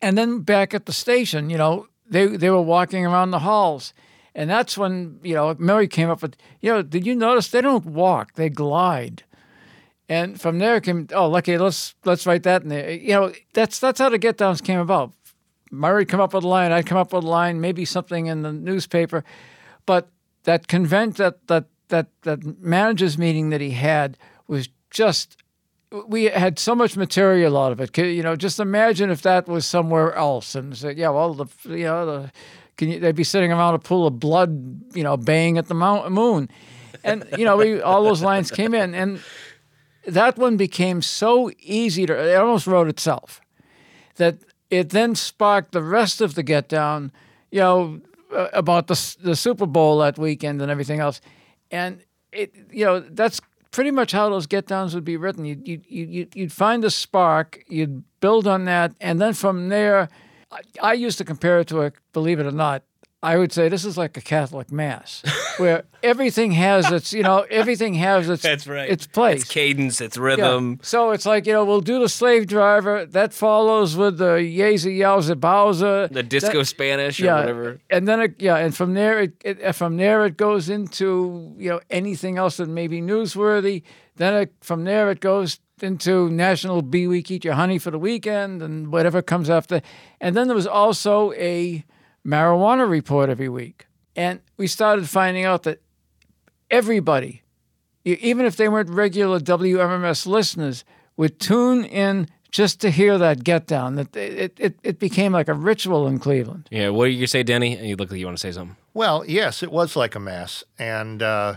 [0.00, 3.92] And then back at the station, you know, they, they were walking around the halls
[4.34, 7.60] And that's when, you know, Murray came up with, you know, did you notice they
[7.60, 9.24] don't walk, they glide.
[10.08, 12.90] And from there came, oh, lucky, let's let's write that in there.
[12.90, 15.12] You know, that's that's how the get downs came about.
[15.70, 18.42] Murray come up with a line, I'd come up with a line, maybe something in
[18.42, 19.24] the newspaper.
[19.84, 20.08] But
[20.44, 25.36] that convent that that that that managers meeting that he had was just
[26.06, 27.96] we had so much material out of it.
[27.96, 31.84] You know, just imagine if that was somewhere else and say, yeah, well, the you
[31.84, 32.32] know the
[32.76, 35.74] can you, they'd be sitting around a pool of blood, you know, baying at the
[35.74, 36.48] mount, moon,
[37.04, 39.20] and you know, we, all those lines came in, and
[40.06, 42.14] that one became so easy to.
[42.14, 43.40] It almost wrote itself.
[44.16, 44.38] That
[44.70, 47.12] it then sparked the rest of the get down.
[47.50, 48.00] You know,
[48.52, 51.20] about the the Super Bowl that weekend and everything else,
[51.70, 53.40] and it you know that's
[53.70, 55.44] pretty much how those get downs would be written.
[55.44, 60.08] You'd, you you'd, you'd find a spark, you'd build on that, and then from there,
[60.50, 62.82] I, I used to compare it to a believe it or not,
[63.20, 65.24] I would say this is like a Catholic mass,
[65.56, 68.88] where everything has its, you know, everything has its, That's right.
[68.88, 69.42] its place.
[69.42, 70.22] It's cadence, it's Yeah.
[70.22, 70.78] rhythm.
[70.82, 74.96] So it's like you know we'll do the slave driver that follows with the Yeza
[74.96, 77.80] Yowza Bowser, The disco That- Spanish or yeah, whatever.
[77.90, 81.54] and then it, yeah, and from there it, it uh, from there it goes into
[81.58, 83.82] you know anything else that may be newsworthy.
[84.14, 87.98] Then it, from there it goes into National Bee Week, Eat Your Honey for the
[87.98, 89.80] weekend, and whatever comes after.
[90.20, 91.84] And then there was also a
[92.26, 95.80] marijuana report every week, and we started finding out that
[96.70, 97.42] everybody,
[98.04, 100.84] even if they weren't regular WMMS listeners,
[101.16, 103.96] would tune in just to hear that get down.
[103.96, 106.68] That it, it, it became like a ritual in Cleveland.
[106.70, 107.76] Yeah, what do you say, Denny?
[107.76, 108.76] And you look like you want to say something.
[108.94, 111.56] Well, yes, it was like a mass, and uh,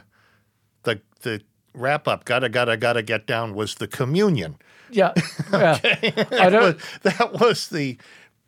[0.84, 1.42] the the
[1.74, 4.58] wrap up, gotta gotta gotta get down, was the communion.
[4.92, 5.14] Yeah,
[5.54, 5.78] yeah.
[5.80, 7.98] that, I don't- was, that was the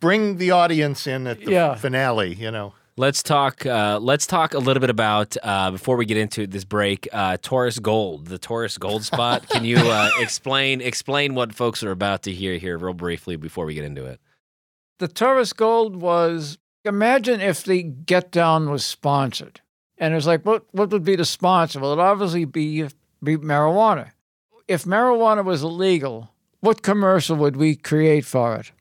[0.03, 1.75] bring the audience in at the Yeah.
[1.75, 2.33] finale.
[2.35, 2.73] You know.
[2.95, 3.65] Let's talk.
[3.65, 7.07] Uh, let's talk a little bit about uh, before we get into this break.
[7.11, 9.49] Uh, Taurus Gold, the Taurus Gold spot.
[9.53, 13.65] Can you uh, explain explain what folks are about to hear here, real briefly, before
[13.65, 14.19] we get into it?
[14.99, 19.61] The Taurus Gold was imagine if the Get Down was sponsored.
[19.97, 21.79] And it was like, what what would be the sponsor?
[21.79, 22.83] Well, it'd obviously be,
[23.23, 24.11] be marijuana.
[24.67, 26.29] If marijuana was illegal,
[26.59, 28.71] what commercial would we create for it?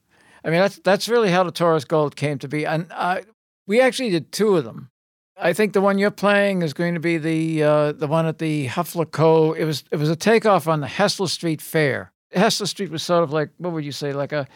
[0.44, 2.66] I mean, that's that's really how the Taurus Gold came to be.
[2.66, 3.20] And uh,
[3.66, 4.90] we actually did two of them.
[5.36, 8.38] I think the one you're playing is going to be the uh, the one at
[8.38, 9.52] the Huffler Co.
[9.52, 12.12] It was it was a takeoff on the Hessler Street Fair.
[12.34, 14.46] Hessler Street was sort of like what would you say, like a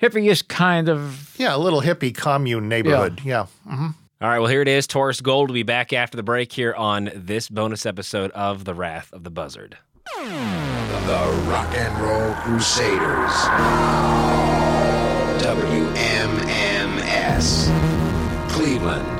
[0.00, 3.20] hippie-ish kind of Yeah, a little hippie commune neighborhood.
[3.24, 3.46] Yeah.
[3.66, 3.88] hmm
[4.20, 4.86] All right, well, here it is.
[4.86, 8.74] Taurus Gold will be back after the break here on this bonus episode of The
[8.74, 9.78] Wrath of the Buzzard.
[10.14, 13.32] The Rock and Roll Crusaders.
[15.42, 16.68] WMMS.
[18.50, 19.15] Cleveland.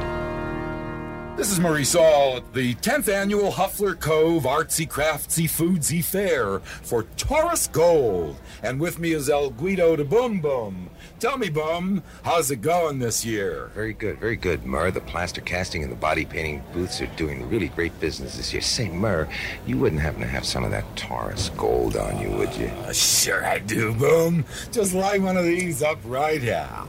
[1.37, 7.03] This is Murray Saul at the 10th annual Huffler Cove Artsy Craftsy Foodsy Fair for
[7.19, 8.37] Taurus Gold.
[8.63, 10.89] And with me is El Guido de Boom Boom.
[11.21, 13.71] Tell me, Bum, how's it going this year?
[13.75, 14.91] Very good, very good, Mur.
[14.91, 18.63] The plaster casting and the body painting booths are doing really great business this year.
[18.63, 19.29] Say, Mur,
[19.67, 22.69] you wouldn't happen to have some of that Taurus gold on you, would you?
[22.69, 24.47] Uh, sure I do, Boom.
[24.73, 26.89] Just light one of these up right now.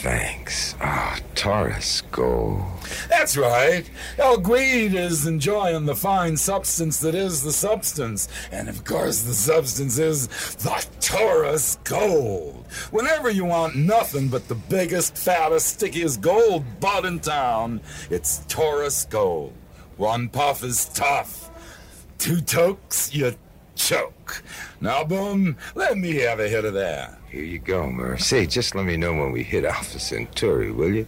[0.00, 0.76] Thanks.
[0.80, 2.62] Ah, Taurus gold.
[3.08, 3.84] That's right.
[4.16, 8.28] El Guide is enjoying the fine substance that is the substance.
[8.52, 12.64] And of course, the substance is the Taurus Gold.
[12.92, 19.04] Whenever you want nothing but the biggest, fattest, stickiest gold bud in town, it's Taurus
[19.06, 19.52] Gold.
[19.96, 21.50] One puff is tough.
[22.18, 23.34] Two tokes, you
[23.78, 24.42] choke.
[24.80, 27.18] Now, Boom, let me have a hit of that.
[27.30, 28.18] Here you go, Mur.
[28.18, 31.06] Say, just let me know when we hit Alpha Centauri, will you?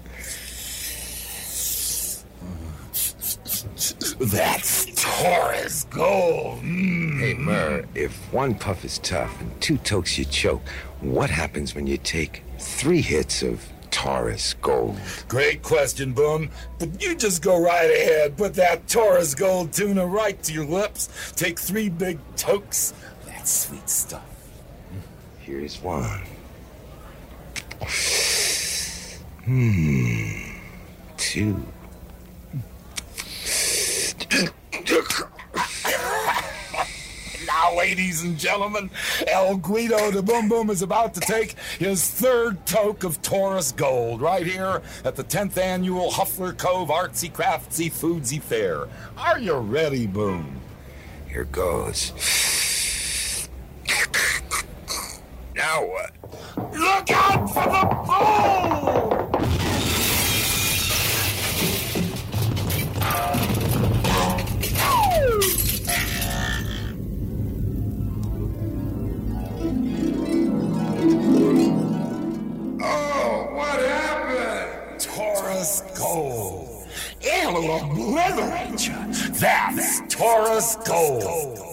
[4.21, 6.61] That's Taurus Gold.
[6.63, 7.21] Mm.
[7.21, 10.67] Hey, Mur, if one puff is tough and two tokes you choke,
[11.01, 13.67] what happens when you take three hits of
[14.01, 14.99] Taurus Gold?
[15.29, 16.49] Great question, Boom.
[16.79, 18.35] But you just go right ahead.
[18.35, 21.33] Put that Taurus Gold tuna right to your lips.
[21.37, 22.95] Take three big tokes.
[23.27, 24.25] That's sweet stuff.
[25.41, 26.23] Here's one.
[29.45, 30.57] Hmm.
[31.19, 31.63] Two.
[37.77, 38.91] Ladies and gentlemen,
[39.27, 44.21] El Guido the Boom Boom is about to take his third toke of Taurus Gold
[44.21, 48.89] right here at the 10th annual Huffler Cove Artsy Craftsy Foodsy Fair.
[49.17, 50.61] Are you ready, Boom?
[51.29, 52.13] Here goes.
[55.55, 56.13] now what?
[56.73, 58.51] Look out for the bull!
[73.61, 75.01] What happened?
[75.01, 76.87] Taurus Gold.
[77.21, 78.91] It'll obliterate.
[79.35, 81.70] That's Taurus Gold.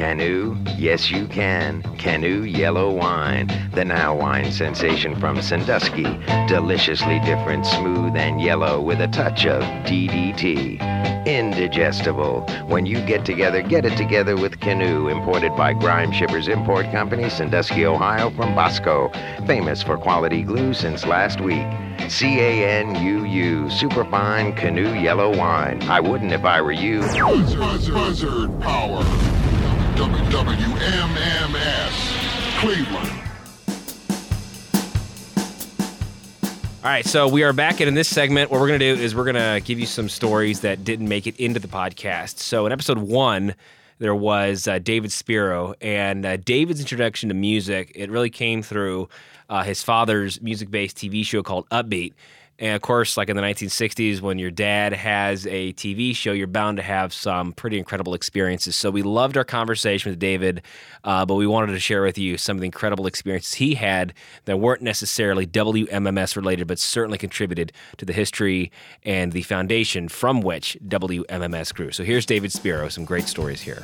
[0.00, 0.56] Canoe?
[0.78, 1.82] Yes, you can.
[1.98, 6.04] Canoe Yellow Wine, the now wine sensation from Sandusky.
[6.48, 10.80] Deliciously different, smooth and yellow with a touch of DDT.
[11.26, 12.46] Indigestible.
[12.66, 17.28] When you get together, get it together with Canoe, imported by Grime Shippers Import Company,
[17.28, 19.12] Sandusky, Ohio, from Bosco.
[19.46, 21.66] Famous for quality glue since last week.
[22.08, 25.82] C A N U U, superfine canoe yellow wine.
[25.82, 27.00] I wouldn't if I were you.
[27.00, 29.29] Buzzard, buzzard power.
[30.00, 31.92] WWMMS,
[32.58, 33.10] Cleveland.
[36.82, 39.02] All right, so we are back, and in this segment, what we're going to do
[39.02, 42.38] is we're going to give you some stories that didn't make it into the podcast.
[42.38, 43.54] So, in episode one,
[43.98, 47.92] there was uh, David Spero, and uh, David's introduction to music.
[47.94, 49.10] It really came through
[49.50, 52.14] uh, his father's music-based TV show called Upbeat.
[52.60, 56.46] And of course, like in the 1960s, when your dad has a TV show, you're
[56.46, 58.76] bound to have some pretty incredible experiences.
[58.76, 60.62] So we loved our conversation with David,
[61.02, 64.12] uh, but we wanted to share with you some of the incredible experiences he had
[64.44, 68.70] that weren't necessarily WMMS related, but certainly contributed to the history
[69.04, 71.90] and the foundation from which WMMS grew.
[71.92, 73.80] So here's David Spero, some great stories here.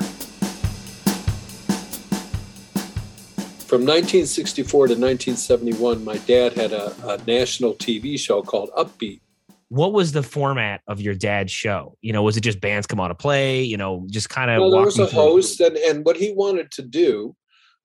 [3.67, 9.19] From 1964 to 1971, my dad had a, a national TV show called Upbeat.
[9.67, 11.97] What was the format of your dad's show?
[12.01, 13.63] You know, was it just bands come on to play?
[13.63, 14.61] You know, just kind of.
[14.61, 17.35] Well, there was a host, and, and what he wanted to do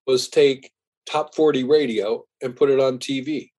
[0.07, 0.71] was take
[1.05, 3.49] top 40 radio and put it on TV.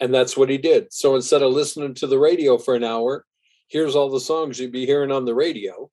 [0.00, 0.92] And that's what he did.
[0.92, 3.24] So instead of listening to the radio for an hour,
[3.68, 5.90] here's all the songs you'd be hearing on the radio.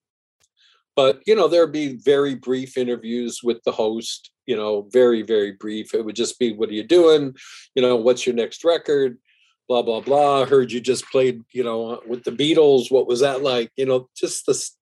[0.97, 5.51] But, you know, there'd be very brief interviews with the host you know, very, very
[5.51, 5.93] brief.
[5.93, 7.35] It would just be, what are you doing?
[7.75, 9.19] You know, what's your next record?
[9.67, 10.45] Blah, blah, blah.
[10.45, 12.89] Heard you just played, you know, with the Beatles.
[12.89, 13.71] What was that like?
[13.75, 14.75] You know, just this,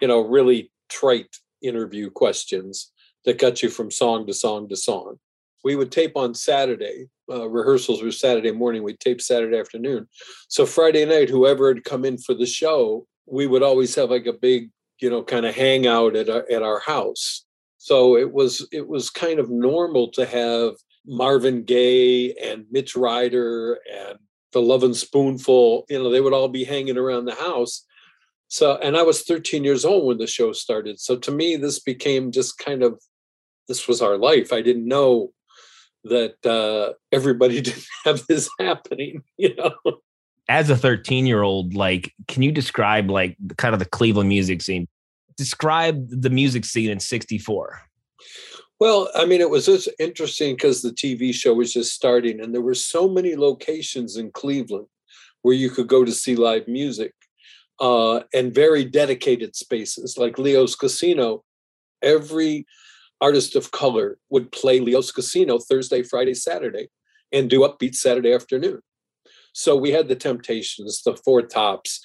[0.00, 2.92] you know, really trite interview questions
[3.24, 5.16] that got you from song to song to song.
[5.64, 7.08] We would tape on Saturday.
[7.30, 8.82] Uh, rehearsals were Saturday morning.
[8.82, 10.06] We'd tape Saturday afternoon.
[10.48, 14.26] So Friday night, whoever had come in for the show, we would always have like
[14.26, 17.44] a big, you know, kind of hangout at our, at our house
[17.78, 20.74] so it was it was kind of normal to have
[21.06, 24.18] Marvin Gaye and Mitch Ryder and
[24.52, 25.86] the Lovin' Spoonful.
[25.88, 27.86] You know, they would all be hanging around the house.
[28.48, 30.98] So, and I was 13 years old when the show started.
[30.98, 33.00] So to me, this became just kind of
[33.68, 34.52] this was our life.
[34.52, 35.32] I didn't know
[36.04, 39.22] that uh, everybody didn't have this happening.
[39.36, 40.00] You know
[40.48, 44.62] as a 13 year old like can you describe like kind of the cleveland music
[44.62, 44.88] scene?
[45.36, 47.80] Describe the music scene in 64
[48.80, 52.52] well i mean it was just interesting because the tv show was just starting and
[52.52, 54.86] there were so many locations in cleveland
[55.42, 57.14] where you could go to see live music
[57.80, 61.44] uh, and very dedicated spaces like leo's casino.
[62.02, 62.66] Every
[63.20, 66.88] artist of color would play leo's casino thursday friday saturday
[67.32, 68.80] and do upbeat saturday afternoon
[69.52, 72.00] so we had the temptations the four tops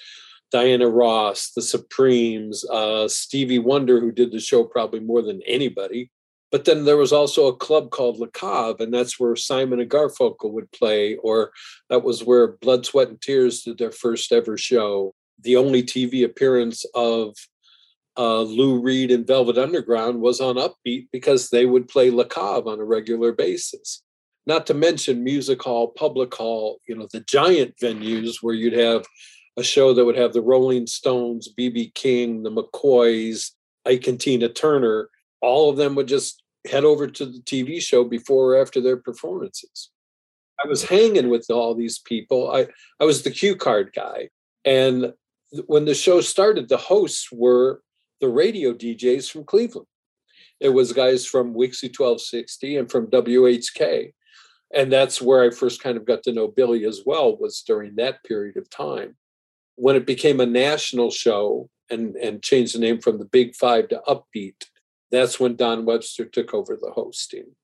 [0.54, 6.12] Diana Ross, the Supremes, uh, Stevie Wonder, who did the show probably more than anybody.
[6.52, 9.90] But then there was also a club called Le Cave, and that's where Simon and
[9.90, 11.52] Garfunkel would play, or
[11.90, 15.16] that was where Blood, Sweat, and Tears did their first ever show.
[15.42, 17.36] The only TV appearance of
[18.16, 22.68] uh, Lou Reed and Velvet Underground was on Upbeat because they would play Le Cave
[22.68, 24.04] on a regular basis.
[24.46, 29.06] Not to mention Music Hall, Public Hall, you know, the giant venues where you'd have
[29.58, 33.52] a show that would have the Rolling Stones, BB King, the McCoys,
[33.86, 35.10] Ike and Tina Turner.
[35.42, 38.98] All of them would just head over to the TV show before or after their
[38.98, 39.90] performances.
[40.64, 42.52] I was hanging with all these people.
[42.52, 42.68] I,
[43.00, 44.30] I was the cue card guy.
[44.66, 45.14] And
[45.66, 47.82] when the show started, the hosts were
[48.22, 49.88] the radio DJs from Cleveland.
[50.60, 54.14] It was guys from WIXY 1260 and from WHK.
[54.74, 57.96] And that's where I first kind of got to know Billy as well, was during
[57.96, 59.16] that period of time
[59.76, 63.90] when it became a national show and, and changed the name from the Big Five
[63.90, 64.66] to Upbeat,
[65.12, 67.56] that's when Don Webster took over the hosting.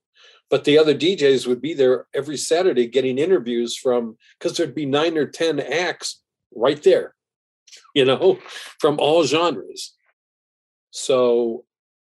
[0.49, 4.85] But the other DJs would be there every Saturday getting interviews from, because there'd be
[4.85, 6.21] nine or 10 acts
[6.55, 7.13] right there,
[7.93, 8.39] you know,
[8.79, 9.93] from all genres.
[10.91, 11.65] So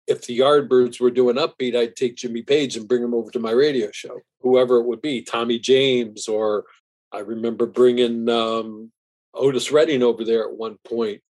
[0.06, 3.38] if the Yardbirds were doing upbeat, I'd take Jimmy Page and bring him over to
[3.38, 6.64] my radio show, whoever it would be, Tommy James, or
[7.12, 8.92] I remember bringing um,
[9.34, 11.22] Otis Redding over there at one point.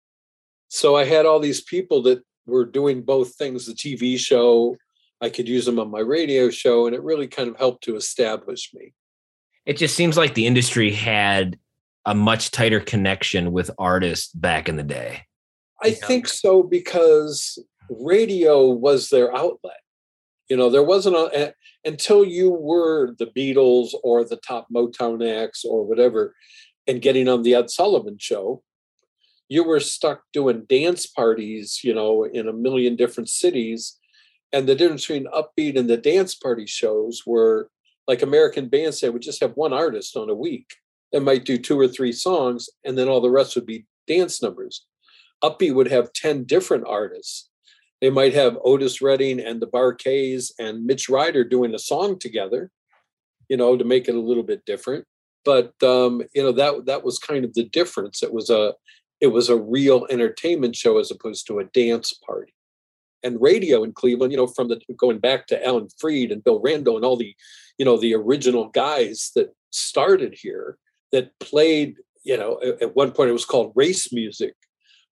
[0.68, 4.77] So I had all these people that were doing both things the TV show,
[5.20, 7.97] I could use them on my radio show, and it really kind of helped to
[7.97, 8.93] establish me.
[9.64, 11.59] It just seems like the industry had
[12.05, 15.22] a much tighter connection with artists back in the day.
[15.83, 17.59] I think so because
[17.91, 19.80] radio was their outlet.
[20.49, 21.55] You know, there wasn't a,
[21.85, 26.35] until you were the Beatles or the top Motown acts or whatever,
[26.87, 28.62] and getting on the Ed Sullivan show,
[29.49, 33.99] you were stuck doing dance parties, you know, in a million different cities.
[34.53, 37.70] And the difference between upbeat and the dance party shows were
[38.07, 40.74] like American Bandstand would just have one artist on a week
[41.12, 44.43] that might do two or three songs, and then all the rest would be dance
[44.43, 44.87] numbers.
[45.43, 47.49] Upbeat would have 10 different artists.
[48.01, 52.71] They might have Otis Redding and the Bar-Kays and Mitch Ryder doing a song together,
[53.49, 55.07] you know, to make it a little bit different.
[55.45, 58.23] But um, you know, that that was kind of the difference.
[58.23, 58.75] It was a
[59.21, 62.53] it was a real entertainment show as opposed to a dance party.
[63.23, 66.61] And radio in Cleveland, you know, from the going back to Alan Freed and Bill
[66.61, 67.35] Randle and all the,
[67.79, 70.77] you know, the original guys that started here
[71.13, 74.55] that played, you know, at one point it was called race music,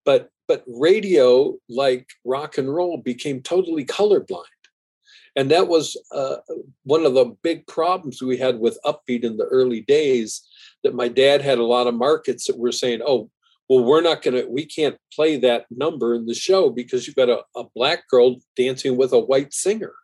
[0.04, 4.44] but but radio, like rock and roll, became totally colorblind.
[5.34, 6.36] And that was uh,
[6.84, 10.42] one of the big problems we had with Upbeat in the early days.
[10.84, 13.30] That my dad had a lot of markets that were saying, "Oh,
[13.68, 17.30] well, we're not to, we can't play that number in the show because you've got
[17.30, 19.94] a, a black girl dancing with a white singer."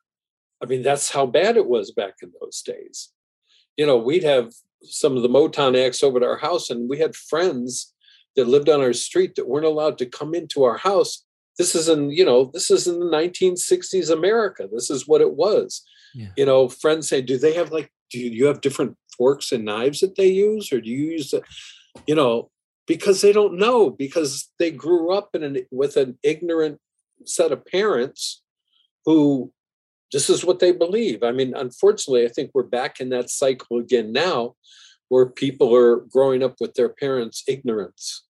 [0.62, 3.10] I mean, that's how bad it was back in those days.
[3.76, 6.98] You know, we'd have some of the Motown acts over to our house, and we
[6.98, 7.92] had friends
[8.38, 11.24] that lived on our street that weren't allowed to come into our house.
[11.58, 14.68] This is in, you know, this is in the 1960s America.
[14.72, 15.82] This is what it was.
[16.14, 16.28] Yeah.
[16.36, 19.98] You know, friends say, do they have like, do you have different forks and knives
[20.00, 20.72] that they use?
[20.72, 21.42] Or do you use the,
[22.06, 22.48] you know,
[22.86, 26.78] because they don't know, because they grew up in an, with an ignorant
[27.24, 28.42] set of parents
[29.04, 29.52] who
[30.12, 31.24] this is what they believe.
[31.24, 34.54] I mean, unfortunately, I think we're back in that cycle again now
[35.08, 38.24] where people are growing up with their parents' ignorance.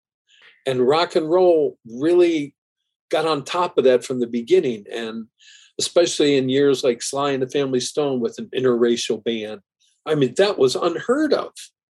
[0.68, 2.54] And rock and roll really
[3.10, 4.84] got on top of that from the beginning.
[4.92, 5.26] And
[5.80, 9.62] especially in years like Sly and the Family Stone with an interracial band.
[10.04, 11.52] I mean, that was unheard of.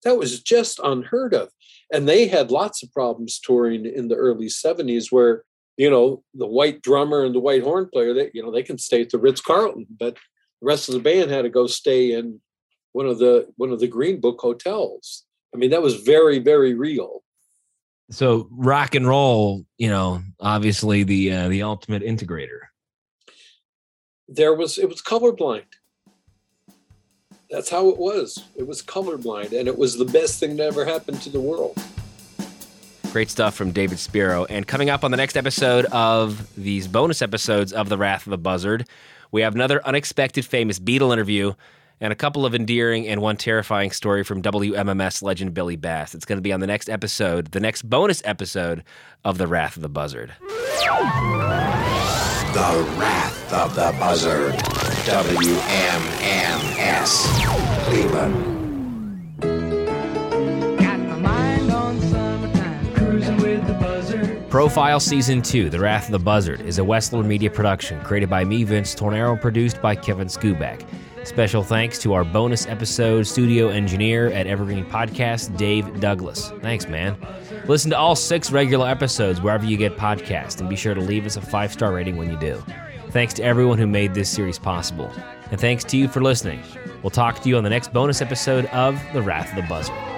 [0.04, 1.48] That was just unheard of.
[1.90, 5.44] And they had lots of problems touring in the early 70s where,
[5.78, 8.76] you know, the white drummer and the white horn player, they, you know, they can
[8.76, 10.14] stay at the Ritz Carlton, but
[10.60, 12.40] the rest of the band had to go stay in
[12.92, 15.24] one of the one of the Green Book hotels.
[15.54, 17.22] I mean, that was very, very real
[18.10, 22.60] so rock and roll you know obviously the uh, the ultimate integrator.
[24.28, 25.64] There was it was colorblind.
[27.50, 28.44] That's how it was.
[28.56, 31.78] It was colorblind and it was the best thing that ever happened to the world.
[33.10, 37.22] Great stuff from david spero and coming up on the next episode of these bonus
[37.22, 38.86] episodes of the wrath of the buzzard
[39.30, 41.54] we have another unexpected famous beatle interview
[42.00, 46.14] and a couple of endearing and one terrifying story from WMMS legend Billy Bass.
[46.14, 48.84] It's going to be on the next episode, the next bonus episode
[49.24, 50.32] of The Wrath of the Buzzard.
[52.52, 54.54] The Wrath of the Buzzard.
[55.04, 55.88] WMMS.
[57.84, 58.54] Cleveland.
[64.50, 68.44] Profile Season 2, The Wrath of the Buzzard, is a Wessler Media production created by
[68.44, 70.86] me, Vince Tornero, and produced by Kevin Skuback.
[71.28, 76.50] Special thanks to our bonus episode studio engineer at Evergreen Podcast, Dave Douglas.
[76.62, 77.18] Thanks, man.
[77.66, 81.26] Listen to all six regular episodes wherever you get podcasts, and be sure to leave
[81.26, 82.64] us a five star rating when you do.
[83.10, 85.12] Thanks to everyone who made this series possible.
[85.50, 86.62] And thanks to you for listening.
[87.02, 90.17] We'll talk to you on the next bonus episode of The Wrath of the Buzzard.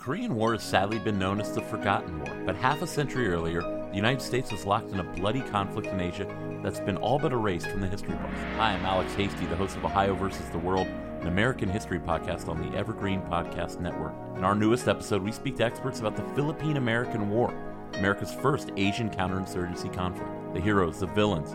[0.00, 3.60] Korean War has sadly been known as the Forgotten War, but half a century earlier,
[3.60, 6.26] the United States was locked in a bloody conflict in Asia
[6.62, 8.40] that's been all but erased from the history books.
[8.56, 12.48] Hi, I'm Alex Hasty, the host of Ohio versus the World, an American history podcast
[12.48, 14.14] on the Evergreen Podcast Network.
[14.38, 17.52] In our newest episode, we speak to experts about the Philippine American War,
[17.92, 20.30] America's first Asian counterinsurgency conflict.
[20.54, 21.54] The heroes, the villains,